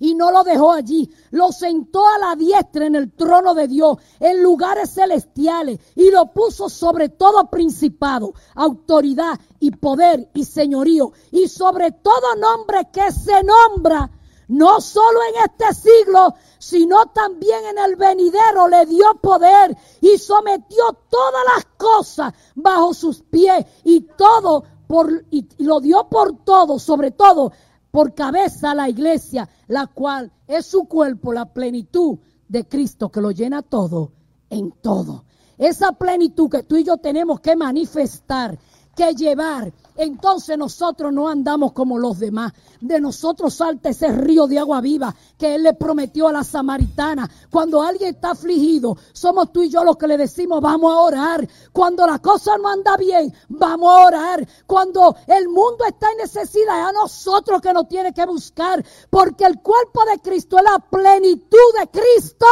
y 0.00 0.14
no 0.14 0.32
lo 0.32 0.42
dejó 0.42 0.72
allí. 0.72 1.08
Lo 1.30 1.52
sentó 1.52 2.04
a 2.08 2.18
la 2.18 2.34
diestra 2.34 2.86
en 2.86 2.96
el 2.96 3.12
trono 3.12 3.54
de 3.54 3.68
Dios, 3.68 3.98
en 4.18 4.42
lugares 4.42 4.94
celestiales, 4.94 5.78
y 5.94 6.10
lo 6.10 6.32
puso 6.32 6.68
sobre 6.68 7.10
todo 7.10 7.48
principado, 7.48 8.34
autoridad 8.56 9.38
y 9.60 9.70
poder 9.70 10.30
y 10.34 10.44
señorío, 10.44 11.12
y 11.30 11.46
sobre 11.46 11.92
todo 11.92 12.34
nombre 12.36 12.88
que 12.92 13.12
se 13.12 13.44
nombra. 13.44 14.10
No 14.48 14.80
solo 14.80 15.20
en 15.28 15.44
este 15.44 15.72
siglo, 15.80 16.34
sino 16.58 17.06
también 17.06 17.66
en 17.66 17.78
el 17.78 17.94
venidero 17.94 18.66
le 18.66 18.84
dio 18.84 19.14
poder 19.22 19.76
y 20.00 20.18
sometió 20.18 20.92
todas 21.08 21.44
las 21.54 21.66
cosas 21.76 22.34
bajo 22.56 22.92
sus 22.92 23.22
pies 23.22 23.64
y 23.84 24.00
todo 24.00 24.64
por, 24.88 25.24
y 25.30 25.46
lo 25.62 25.78
dio 25.78 26.08
por 26.08 26.44
todo, 26.44 26.80
sobre 26.80 27.12
todo 27.12 27.52
por 27.90 28.14
cabeza 28.14 28.74
la 28.74 28.88
iglesia, 28.88 29.48
la 29.66 29.86
cual 29.86 30.32
es 30.46 30.66
su 30.66 30.84
cuerpo, 30.84 31.32
la 31.32 31.52
plenitud 31.52 32.18
de 32.48 32.66
Cristo 32.66 33.10
que 33.10 33.20
lo 33.20 33.30
llena 33.30 33.62
todo 33.62 34.12
en 34.48 34.72
todo. 34.72 35.24
Esa 35.58 35.92
plenitud 35.92 36.50
que 36.50 36.62
tú 36.62 36.76
y 36.76 36.84
yo 36.84 36.96
tenemos 36.96 37.40
que 37.40 37.54
manifestar, 37.54 38.58
que 38.96 39.14
llevar, 39.14 39.72
entonces 40.02 40.56
nosotros 40.56 41.12
no 41.12 41.28
andamos 41.28 41.72
como 41.72 41.98
los 41.98 42.18
demás. 42.18 42.52
De 42.80 42.98
nosotros 42.98 43.52
salta 43.52 43.90
ese 43.90 44.10
río 44.10 44.46
de 44.46 44.58
agua 44.58 44.80
viva 44.80 45.14
que 45.36 45.54
Él 45.54 45.62
le 45.62 45.74
prometió 45.74 46.28
a 46.28 46.32
la 46.32 46.42
samaritana. 46.42 47.30
Cuando 47.50 47.82
alguien 47.82 48.14
está 48.14 48.30
afligido, 48.30 48.96
somos 49.12 49.52
tú 49.52 49.62
y 49.62 49.68
yo 49.68 49.84
los 49.84 49.98
que 49.98 50.06
le 50.06 50.16
decimos, 50.16 50.62
vamos 50.62 50.90
a 50.90 51.00
orar. 51.00 51.48
Cuando 51.72 52.06
la 52.06 52.18
cosa 52.18 52.56
no 52.56 52.68
anda 52.68 52.96
bien, 52.96 53.30
vamos 53.50 53.90
a 53.90 54.06
orar. 54.06 54.48
Cuando 54.66 55.14
el 55.26 55.48
mundo 55.48 55.84
está 55.86 56.10
en 56.12 56.18
necesidad, 56.18 56.80
es 56.80 56.86
a 56.86 56.92
nosotros 56.92 57.60
que 57.60 57.74
nos 57.74 57.86
tiene 57.86 58.14
que 58.14 58.24
buscar. 58.24 58.82
Porque 59.10 59.44
el 59.44 59.60
cuerpo 59.60 60.02
de 60.06 60.18
Cristo 60.20 60.56
es 60.56 60.64
la 60.64 60.78
plenitud 60.78 61.58
de 61.78 61.88
Cristo. 61.88 62.46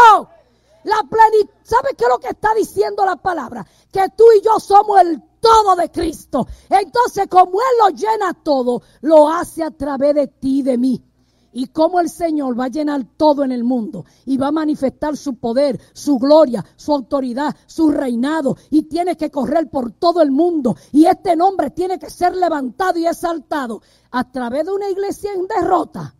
La 0.85 1.03
plenitud, 1.09 1.51
¿sabe 1.63 1.91
qué 1.97 2.05
es 2.05 2.11
lo 2.11 2.19
que 2.19 2.29
está 2.29 2.53
diciendo 2.55 3.07
la 3.07 3.17
palabra? 3.17 3.67
Que 3.91 4.07
tú 4.17 4.25
y 4.37 4.43
yo 4.43 4.61
somos 4.61 5.01
el 5.01 5.23
todo 5.41 5.77
de 5.77 5.91
Cristo. 5.91 6.47
Entonces, 6.69 7.27
como 7.29 7.61
Él 7.61 7.77
lo 7.81 7.89
llena 7.91 8.35
todo, 8.35 8.83
lo 9.03 9.29
hace 9.29 9.63
a 9.63 9.71
través 9.71 10.15
de 10.15 10.27
ti 10.29 10.61
y 10.61 10.63
de 10.63 10.79
mí. 10.79 11.05
y 11.53 11.67
cómo 11.69 11.99
el 11.99 12.09
Señor 12.11 12.59
va 12.59 12.67
a 12.67 12.69
llenar 12.69 13.05
todo 13.17 13.43
en 13.43 13.53
el 13.53 13.65
mundo 13.65 14.05
y 14.27 14.37
va 14.37 14.49
a 14.49 14.53
manifestar 14.53 15.17
su 15.17 15.37
poder, 15.37 15.81
su 15.93 16.19
gloria, 16.19 16.65
su 16.77 16.93
autoridad, 16.93 17.57
su 17.67 17.91
reinado 17.91 18.57
y 18.71 18.83
tiene 18.83 19.17
que 19.17 19.31
correr 19.31 19.69
por 19.69 19.93
todo 19.93 20.21
el 20.23 20.31
mundo 20.31 20.77
y 20.93 21.07
este 21.07 21.35
nombre 21.37 21.71
tiene 21.71 21.99
que 21.99 22.11
ser 22.11 22.37
levantado 22.37 22.99
y 22.99 23.07
exaltado 23.07 23.81
a 24.11 24.31
través 24.31 24.67
de 24.67 24.73
una 24.73 24.89
iglesia 24.91 25.33
en 25.33 25.47
derrota. 25.47 26.15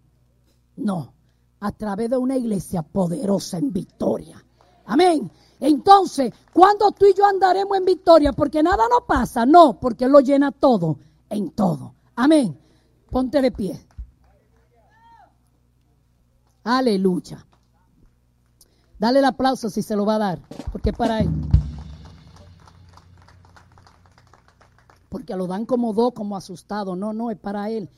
No, 0.77 1.13
a 1.61 1.73
través 1.73 2.11
de 2.11 2.17
una 2.17 2.37
iglesia 2.37 2.83
poderosa 2.83 3.59
en 3.59 3.73
victoria. 3.73 4.45
Amén. 4.87 5.31
Entonces, 5.61 6.33
cuando 6.53 6.93
tú 6.93 7.07
y 7.07 7.15
yo 7.15 7.27
andaremos 7.27 7.77
en 7.77 7.85
victoria? 7.85 8.33
Porque 8.33 8.63
nada 8.63 8.85
nos 8.89 9.03
pasa, 9.07 9.45
no, 9.45 9.79
porque 9.81 10.05
Él 10.05 10.13
lo 10.13 10.21
llena 10.21 10.53
todo, 10.53 10.99
en 11.31 11.51
todo. 11.51 11.95
Amén. 12.15 12.59
Ponte 13.11 13.41
de 13.41 13.51
pie. 13.51 13.81
Aleluya. 16.65 17.45
Dale 18.99 19.21
el 19.21 19.25
aplauso 19.25 19.71
si 19.71 19.83
se 19.83 19.97
lo 19.97 20.05
va 20.05 20.17
a 20.17 20.19
dar, 20.19 20.39
porque 20.73 20.93
para 20.93 21.21
él. 21.21 21.31
Porque 25.09 25.35
lo 25.37 25.47
dan 25.47 25.65
como 25.65 25.93
dos, 25.93 26.13
como 26.13 26.37
asustado. 26.37 26.97
No, 26.97 27.13
no, 27.13 27.31
es 27.31 27.39
para 27.39 27.71
él. 27.71 27.89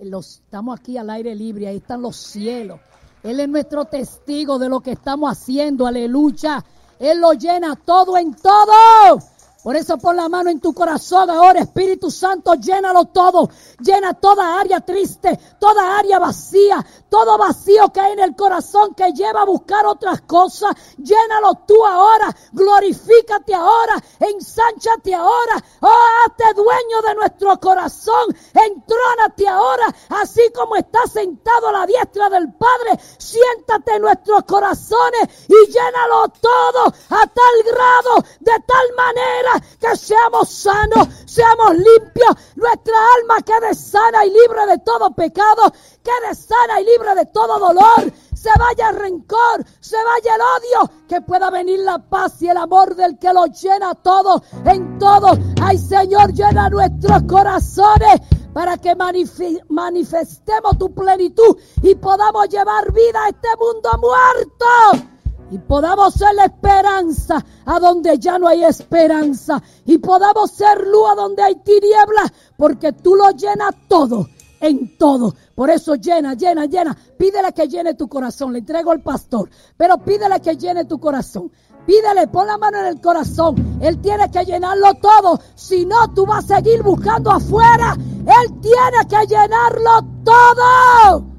Los, 0.00 0.36
estamos 0.38 0.78
aquí 0.78 0.96
al 0.96 1.10
aire 1.10 1.34
libre, 1.34 1.68
ahí 1.68 1.76
están 1.76 2.02
los 2.02 2.16
cielos. 2.16 2.80
Él 3.22 3.38
es 3.38 3.48
nuestro 3.48 3.84
testigo 3.84 4.58
de 4.58 4.68
lo 4.68 4.80
que 4.80 4.92
estamos 4.92 5.30
haciendo, 5.30 5.86
aleluya. 5.86 6.64
Él 6.98 7.20
lo 7.20 7.32
llena 7.32 7.76
todo 7.76 8.16
en 8.16 8.34
todo. 8.34 9.18
Por 9.66 9.74
eso 9.74 9.98
pon 9.98 10.16
la 10.16 10.28
mano 10.28 10.48
en 10.48 10.60
tu 10.60 10.72
corazón 10.72 11.28
ahora, 11.28 11.58
Espíritu 11.58 12.08
Santo, 12.08 12.54
llénalo 12.54 13.06
todo. 13.06 13.50
Llena 13.80 14.14
toda 14.14 14.60
área 14.60 14.80
triste, 14.80 15.36
toda 15.58 15.98
área 15.98 16.20
vacía, 16.20 16.86
todo 17.10 17.36
vacío 17.36 17.92
que 17.92 17.98
hay 18.00 18.12
en 18.12 18.20
el 18.20 18.36
corazón 18.36 18.94
que 18.94 19.10
lleva 19.10 19.42
a 19.42 19.44
buscar 19.44 19.84
otras 19.86 20.20
cosas. 20.20 20.70
Llénalo 20.98 21.54
tú 21.66 21.84
ahora, 21.84 22.32
glorifícate 22.52 23.56
ahora, 23.56 24.00
ensánchate 24.20 25.12
ahora. 25.16 25.60
Oh, 25.80 26.06
hazte 26.24 26.44
dueño 26.54 27.02
de 27.04 27.14
nuestro 27.16 27.58
corazón. 27.58 28.36
Entrónate 28.54 29.48
ahora, 29.48 29.92
así 30.10 30.42
como 30.54 30.76
estás 30.76 31.10
sentado 31.10 31.70
a 31.70 31.72
la 31.72 31.86
diestra 31.86 32.30
del 32.30 32.52
Padre. 32.52 33.00
Siéntate 33.18 33.96
en 33.96 34.02
nuestros 34.02 34.44
corazones 34.44 35.22
y 35.48 35.72
llénalo 35.72 36.28
todo 36.40 36.84
a 36.86 37.26
tal 37.26 37.62
grado, 37.64 38.24
de 38.38 38.52
tal 38.64 38.94
manera 38.96 39.55
que 39.80 39.96
seamos 39.96 40.48
sanos, 40.50 41.08
seamos 41.26 41.74
limpios, 41.74 42.36
nuestra 42.56 42.94
alma 43.18 43.36
quede 43.44 43.74
sana 43.74 44.24
y 44.24 44.30
libre 44.30 44.66
de 44.66 44.78
todo 44.78 45.14
pecado, 45.14 45.72
quede 46.02 46.34
sana 46.34 46.80
y 46.80 46.84
libre 46.84 47.14
de 47.14 47.26
todo 47.26 47.58
dolor, 47.58 48.12
se 48.34 48.50
vaya 48.58 48.90
el 48.90 48.96
rencor, 48.96 49.64
se 49.80 49.96
vaya 49.96 50.34
el 50.34 50.40
odio, 50.40 50.90
que 51.08 51.20
pueda 51.20 51.50
venir 51.50 51.80
la 51.80 51.98
paz 51.98 52.40
y 52.42 52.48
el 52.48 52.56
amor 52.56 52.94
del 52.94 53.18
que 53.18 53.32
lo 53.32 53.46
llena 53.46 53.94
todo, 53.94 54.42
en 54.64 54.98
todo. 54.98 55.36
Ay 55.62 55.78
Señor, 55.78 56.32
llena 56.32 56.70
nuestros 56.70 57.22
corazones 57.24 58.20
para 58.52 58.78
que 58.78 58.94
manifestemos 58.94 60.78
tu 60.78 60.94
plenitud 60.94 61.56
y 61.82 61.94
podamos 61.96 62.48
llevar 62.48 62.92
vida 62.92 63.24
a 63.24 63.28
este 63.28 63.48
mundo 63.58 63.90
muerto 64.00 65.15
y 65.50 65.58
podamos 65.58 66.14
ser 66.14 66.34
la 66.34 66.46
esperanza 66.46 67.44
a 67.64 67.78
donde 67.78 68.18
ya 68.18 68.38
no 68.38 68.48
hay 68.48 68.64
esperanza 68.64 69.62
y 69.84 69.98
podamos 69.98 70.50
ser 70.50 70.86
luz 70.86 71.10
a 71.10 71.14
donde 71.14 71.42
hay 71.42 71.54
tinieblas 71.56 72.32
porque 72.56 72.92
tú 72.92 73.14
lo 73.14 73.30
llenas 73.30 73.74
todo 73.88 74.26
en 74.60 74.96
todo. 74.96 75.34
Por 75.54 75.70
eso 75.70 75.94
llena, 75.94 76.34
llena, 76.34 76.66
llena. 76.66 76.96
Pídele 77.18 77.52
que 77.52 77.68
llene 77.68 77.94
tu 77.94 78.08
corazón. 78.08 78.52
Le 78.52 78.60
entrego 78.60 78.90
al 78.90 79.00
pastor. 79.00 79.48
Pero 79.76 79.98
pídele 79.98 80.40
que 80.40 80.56
llene 80.56 80.84
tu 80.84 80.98
corazón. 80.98 81.50
Pídele, 81.86 82.26
pon 82.26 82.46
la 82.46 82.58
mano 82.58 82.78
en 82.80 82.86
el 82.86 83.00
corazón. 83.00 83.78
Él 83.80 84.00
tiene 84.00 84.30
que 84.30 84.44
llenarlo 84.44 84.94
todo. 84.94 85.38
Si 85.54 85.86
no, 85.86 86.12
tú 86.14 86.26
vas 86.26 86.50
a 86.50 86.56
seguir 86.56 86.82
buscando 86.82 87.30
afuera. 87.30 87.96
Él 87.96 88.60
tiene 88.60 89.06
que 89.08 89.26
llenarlo 89.26 90.02
todo. 90.24 91.35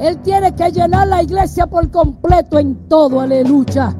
Él 0.00 0.16
tiene 0.22 0.54
que 0.54 0.70
llenar 0.70 1.08
la 1.08 1.22
iglesia 1.22 1.66
por 1.66 1.90
completo 1.90 2.58
en 2.58 2.88
todo, 2.88 3.20
aleluya. 3.20 3.94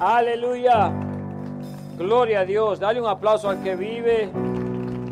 Aleluya. 0.00 0.90
Gloria 1.98 2.40
a 2.40 2.44
Dios. 2.46 2.80
Dale 2.80 3.02
un 3.02 3.08
aplauso 3.08 3.50
al 3.50 3.62
que 3.62 3.76
vive. 3.76 4.30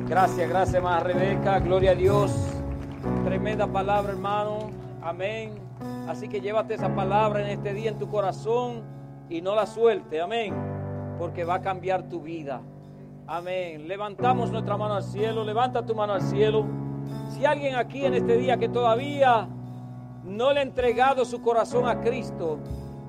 Gracias, 0.09 0.49
gracias, 0.49 0.83
más 0.83 1.03
Rebeca. 1.03 1.59
Gloria 1.59 1.91
a 1.91 1.95
Dios. 1.95 2.33
Tremenda 3.24 3.66
palabra, 3.66 4.12
hermano. 4.12 4.70
Amén. 5.03 5.51
Así 6.09 6.27
que 6.29 6.41
llévate 6.41 6.74
esa 6.74 6.95
palabra 6.95 7.43
en 7.43 7.49
este 7.49 7.74
día 7.74 7.91
en 7.91 7.99
tu 7.99 8.09
corazón 8.09 8.83
y 9.29 9.43
no 9.43 9.55
la 9.55 9.66
suelte. 9.66 10.22
Amén 10.22 10.76
porque 11.19 11.45
va 11.45 11.57
a 11.57 11.61
cambiar 11.61 12.09
tu 12.09 12.21
vida. 12.21 12.61
Amén. 13.27 13.89
Levantamos 13.89 14.51
nuestra 14.51 14.77
mano 14.77 14.95
al 14.95 15.03
cielo, 15.03 15.45
levanta 15.45 15.85
tu 15.85 15.95
mano 15.95 16.12
al 16.12 16.23
cielo. 16.23 16.64
Si 17.31 17.45
alguien 17.45 17.75
aquí 17.75 18.05
en 18.05 18.14
este 18.14 18.37
día 18.37 18.57
que 18.57 18.69
todavía 18.69 19.49
no 20.25 20.53
le 20.53 20.61
ha 20.61 20.62
entregado 20.62 21.25
su 21.25 21.43
corazón 21.43 21.89
a 21.89 22.01
Cristo, 22.01 22.59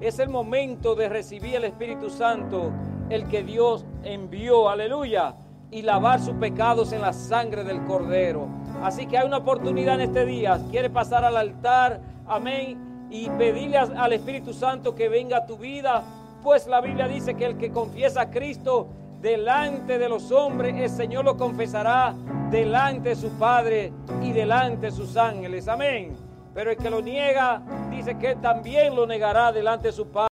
es 0.01 0.19
el 0.19 0.29
momento 0.29 0.95
de 0.95 1.09
recibir 1.09 1.55
el 1.55 1.65
Espíritu 1.65 2.09
Santo, 2.09 2.71
el 3.09 3.27
que 3.27 3.43
Dios 3.43 3.85
envió, 4.03 4.69
aleluya, 4.69 5.35
y 5.69 5.81
lavar 5.81 6.19
sus 6.19 6.35
pecados 6.35 6.93
en 6.93 7.01
la 7.01 7.13
sangre 7.13 7.63
del 7.63 7.83
Cordero. 7.85 8.47
Así 8.81 9.05
que 9.05 9.17
hay 9.17 9.27
una 9.27 9.37
oportunidad 9.37 9.95
en 9.95 10.01
este 10.01 10.25
día. 10.25 10.59
Quiere 10.69 10.89
pasar 10.89 11.25
al 11.25 11.37
altar, 11.37 11.99
amén, 12.27 13.07
y 13.09 13.29
pedirle 13.31 13.77
al 13.77 14.13
Espíritu 14.13 14.53
Santo 14.53 14.95
que 14.95 15.09
venga 15.09 15.37
a 15.37 15.45
tu 15.45 15.57
vida 15.57 16.03
pues 16.41 16.67
la 16.67 16.81
Biblia 16.81 17.07
dice 17.07 17.35
que 17.35 17.45
el 17.45 17.57
que 17.57 17.71
confiesa 17.71 18.21
a 18.21 18.29
Cristo 18.29 18.89
delante 19.21 19.97
de 19.97 20.09
los 20.09 20.31
hombres, 20.31 20.75
el 20.75 20.89
Señor 20.89 21.25
lo 21.25 21.37
confesará 21.37 22.15
delante 22.49 23.09
de 23.09 23.15
su 23.15 23.29
Padre 23.31 23.91
y 24.21 24.31
delante 24.31 24.87
de 24.87 24.91
sus 24.91 25.17
ángeles. 25.17 25.67
Amén. 25.67 26.15
Pero 26.53 26.71
el 26.71 26.77
que 26.77 26.89
lo 26.89 27.01
niega, 27.01 27.61
dice 27.91 28.17
que 28.17 28.35
también 28.35 28.95
lo 28.95 29.05
negará 29.05 29.51
delante 29.51 29.89
de 29.89 29.93
su 29.93 30.07
Padre. 30.07 30.27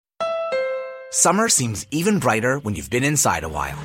Summer 1.11 1.49
seems 1.49 1.85
even 1.91 2.19
brighter 2.19 2.59
when 2.63 2.73
you've 2.73 2.89
been 2.89 3.03
inside 3.03 3.43
a 3.43 3.49
while. 3.49 3.75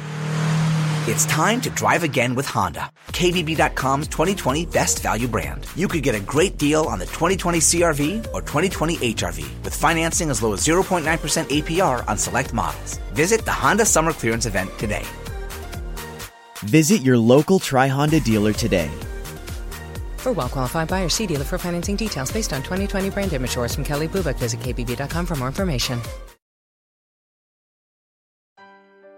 It's 1.08 1.24
time 1.26 1.60
to 1.60 1.70
drive 1.70 2.02
again 2.02 2.34
with 2.34 2.46
Honda, 2.46 2.90
KBB.com's 3.12 4.08
2020 4.08 4.66
best 4.66 4.98
value 4.98 5.28
brand. 5.28 5.64
You 5.76 5.86
could 5.86 6.02
get 6.02 6.16
a 6.16 6.20
great 6.20 6.58
deal 6.58 6.82
on 6.86 6.98
the 6.98 7.06
2020 7.06 7.60
CRV 7.60 8.26
or 8.34 8.40
2020 8.42 8.96
HRV 8.96 9.62
with 9.62 9.72
financing 9.72 10.30
as 10.30 10.42
low 10.42 10.52
as 10.52 10.66
0.9% 10.66 11.04
APR 11.04 12.08
on 12.08 12.18
select 12.18 12.52
models. 12.52 12.96
Visit 13.12 13.44
the 13.44 13.52
Honda 13.52 13.86
Summer 13.86 14.12
Clearance 14.12 14.46
event 14.46 14.76
today. 14.80 15.04
Visit 16.64 17.02
your 17.02 17.18
local 17.18 17.60
Tri 17.60 17.86
Honda 17.86 18.18
dealer 18.18 18.52
today. 18.52 18.90
For 20.16 20.32
well 20.32 20.48
qualified 20.48 20.88
buyers, 20.88 21.14
see 21.14 21.28
dealer 21.28 21.44
for 21.44 21.56
financing 21.56 21.94
details 21.94 22.32
based 22.32 22.52
on 22.52 22.64
2020 22.64 23.10
brand 23.10 23.32
image 23.32 23.54
from 23.54 23.84
Kelly 23.84 24.08
Blue 24.08 24.24
Book. 24.24 24.38
Visit 24.38 24.58
KBB.com 24.58 25.24
for 25.24 25.36
more 25.36 25.46
information. 25.46 26.00